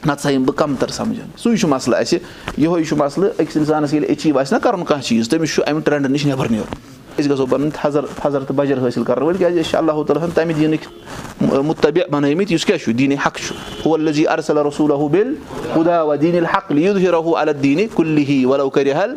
نَتہٕ 0.05 0.19
ہسا 0.19 0.31
یِم 0.31 0.43
بہٕ 0.43 0.55
کَمتَر 0.57 0.87
سَمجھان 0.97 1.29
سُے 1.37 1.55
چھُ 1.57 1.69
مَسلہٕ 1.69 1.99
اَسہِ 1.99 2.19
یِہوے 2.57 2.83
چھُ 2.83 2.97
مَسلہٕ 2.97 3.31
أکِس 3.39 3.57
اِنسانَس 3.57 3.93
ییٚلہِ 3.93 4.09
ایٚچیٖو 4.09 4.39
آسہِ 4.39 4.53
نہ 4.53 4.63
کَرُن 4.63 4.83
کانٛہہ 4.85 5.03
چیٖز 5.03 5.29
تٔمِس 5.29 5.53
چھُ 5.55 5.63
اَمہِ 5.67 5.83
ٹرٛٮ۪نٛڈٕ 5.83 6.11
نِش 6.11 6.25
نٮ۪بَر 6.25 6.49
نیرُن 6.49 6.75
أسۍ 7.19 7.29
گژھو 7.29 7.45
پَنٕنۍ 7.45 7.69
تھزر 7.73 8.05
تھزر 8.15 8.43
تہٕ 8.43 8.55
بَجر 8.55 8.77
حٲصِل 8.85 9.03
کَرن 9.03 9.23
وٲلۍ 9.23 9.37
کیازِ 9.37 9.59
أسۍ 9.59 9.69
چھِ 9.69 9.77
اللہ 9.77 10.03
تعالیٰ 10.07 10.23
ہَن 10.23 10.31
تَمہِ 10.35 10.55
دیٖنٕکۍ 10.55 11.63
مُتبع 11.63 12.01
بَنٲومٕتۍ 12.11 12.51
یُس 12.53 12.65
کیاہ 12.65 12.77
چھُ 12.77 12.93
دیٖنِ 12.97 13.15
حق 13.25 13.37
چھُ 13.47 13.55
ہو 13.85 13.97
لزی 13.97 14.27
ارسل 14.27 14.57
رسوٗل 14.67 15.07
بِل 15.11 15.33
خُدا 15.73 16.01
و 16.03 16.15
دیٖن 16.15 16.37
الحق 16.37 16.71
یُد 16.71 16.97
ہِ 16.97 17.07
رہو 17.11 17.35
الدیٖنِ 17.37 17.87
کُلہِ 17.93 18.45
وَلو 18.45 18.69
کَرِ 18.69 18.93
حل 19.01 19.15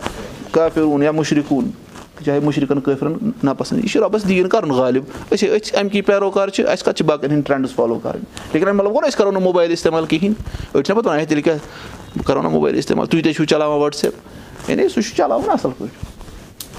کافِروٗن 0.52 1.02
یا 1.02 1.12
مُشرِقوٗن 1.12 1.70
چاہے 2.24 2.40
مُشرِقن 2.44 2.80
کٲفرَن 2.80 3.12
ناپَسنٛد 3.42 3.84
یہِ 3.84 3.90
چھُ 3.92 4.00
رۄبَس 4.02 4.28
دیٖن 4.28 4.48
کَرُن 4.48 4.70
غالِب 4.70 5.04
أسۍ 5.32 5.48
أسۍ 5.48 5.78
اَمہِ 5.80 5.92
کی 5.92 6.02
پیروکار 6.02 6.48
چھِ 6.48 6.66
اَسہِ 6.68 6.84
کَتھ 6.84 6.96
چھِ 6.96 7.04
باقین 7.06 7.30
ہٕنٛدۍ 7.30 7.46
ٹرٛٮ۪نٛڈٕس 7.46 7.74
فالو 7.74 7.98
کَرٕنۍ 8.02 8.52
لیکِن 8.52 8.68
أسۍ 9.06 9.18
کَرو 9.18 9.30
نہٕ 9.30 9.42
موبایل 9.42 9.70
اِستعمال 9.72 10.06
کِہینۍ 10.06 10.34
أڑۍ 10.74 10.82
چھِنہ 10.82 10.96
پَتہٕ 10.96 11.06
وَنان 11.06 11.20
ہے 11.20 11.24
تیٚلہِ 11.24 11.44
کیٛاہ 11.44 11.58
بہٕ 12.16 12.26
کَرو 12.26 12.50
موبایل 12.50 12.76
اِستعمال 12.78 13.06
تُہۍ 13.06 13.22
تہِ 13.24 13.34
چھِو 13.34 13.44
چلاوان 13.44 13.80
وَٹسیپ 13.80 14.68
یعنی 14.70 14.88
سُہ 14.88 15.00
چھُ 15.00 15.16
چلاوُن 15.16 15.50
اَصٕل 15.50 15.70
پٲٹھۍ 15.78 16.09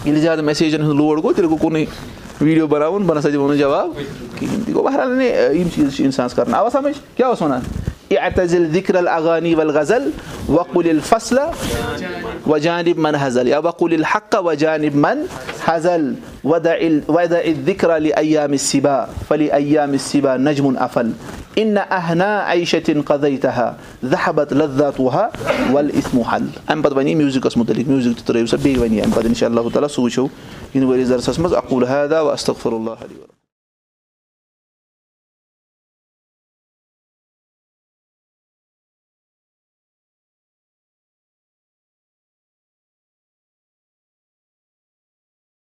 ییٚلہِ 0.06 0.22
زیادٕ 0.22 0.44
میسیجَن 0.44 0.82
ہُنٛد 0.82 0.96
لوڈ 0.98 1.24
گوٚو 1.24 1.34
تیٚلہِ 1.34 1.50
گوٚو 1.50 1.62
کُنُے 1.62 1.86
ویٖڈیو 2.42 2.68
بَناوُن 2.68 3.04
بہٕ 3.06 3.18
نسا 3.18 3.30
دِمو 3.30 3.48
نہٕ 3.48 3.58
جواب 3.58 3.90
کِہینۍ 4.40 4.66
تہِ 4.66 4.74
گوٚو 4.74 4.84
بہرحال 4.84 5.22
یِم 5.22 5.68
چیٖز 5.76 5.96
چھِ 5.96 6.06
اِنسانَس 6.06 6.34
کَران 6.34 6.54
آوا 6.54 6.70
سَمٕجھ 6.70 6.98
کیاہ 7.18 7.30
اوس 7.30 7.42
وَنان 7.42 7.62
اعتزل 8.18 8.66
ذِکر 8.72 8.96
الغانی 8.98 9.56
ول 9.56 9.72
غزل 9.72 10.12
وقُل 10.50 10.88
الفصل 10.90 11.40
وجانب 12.48 12.98
من 13.00 13.18
حزل 13.18 13.48
یا 13.48 13.60
وقُل 13.60 13.94
الحق 13.94 14.34
وجانب 14.40 14.96
من 14.96 15.18
حزل 15.62 16.16
ودع 16.44 16.80
ودع 17.08 17.42
الذكر 17.42 17.98
لأيام 17.98 18.54
السبا 18.54 19.10
فلأيام 19.30 19.94
السبا 19.94 20.38
نجم 20.38 20.78
أفل. 20.78 21.12
إن 21.58 21.78
أهنا 21.78 22.40
عيشة 22.40 23.04
قضيتها 23.06 23.78
ذهبت 24.06 24.54
لذاتها 24.54 25.32
والإثم 25.72 26.18
حل. 26.22 26.46
اَمہِ 26.68 26.84
پَتہٕ 26.84 26.98
وَنہِ 26.98 27.16
میوٗزِکَس 27.16 27.58
مُتعلِق 27.58 27.88
میوٗزِک 27.88 28.18
تہِ 28.18 28.26
ترٲیِو 28.28 28.46
سا 28.46 28.58
بیٚیہِ 28.58 28.82
وَنہِ 28.82 29.02
اَمہِ 29.02 29.16
پَتہٕ 29.16 29.28
اِنشاء 29.28 29.48
اللہ 29.48 29.70
تعالیٰ 29.74 29.90
سُہ 29.90 30.02
وٕچھو 30.02 30.28
یِنہٕ 30.76 31.10
درسَس 31.10 31.40
منٛز 31.40 31.54
حدا 31.90 32.22
وستغفر 32.22 32.72
اللہ 32.72 33.04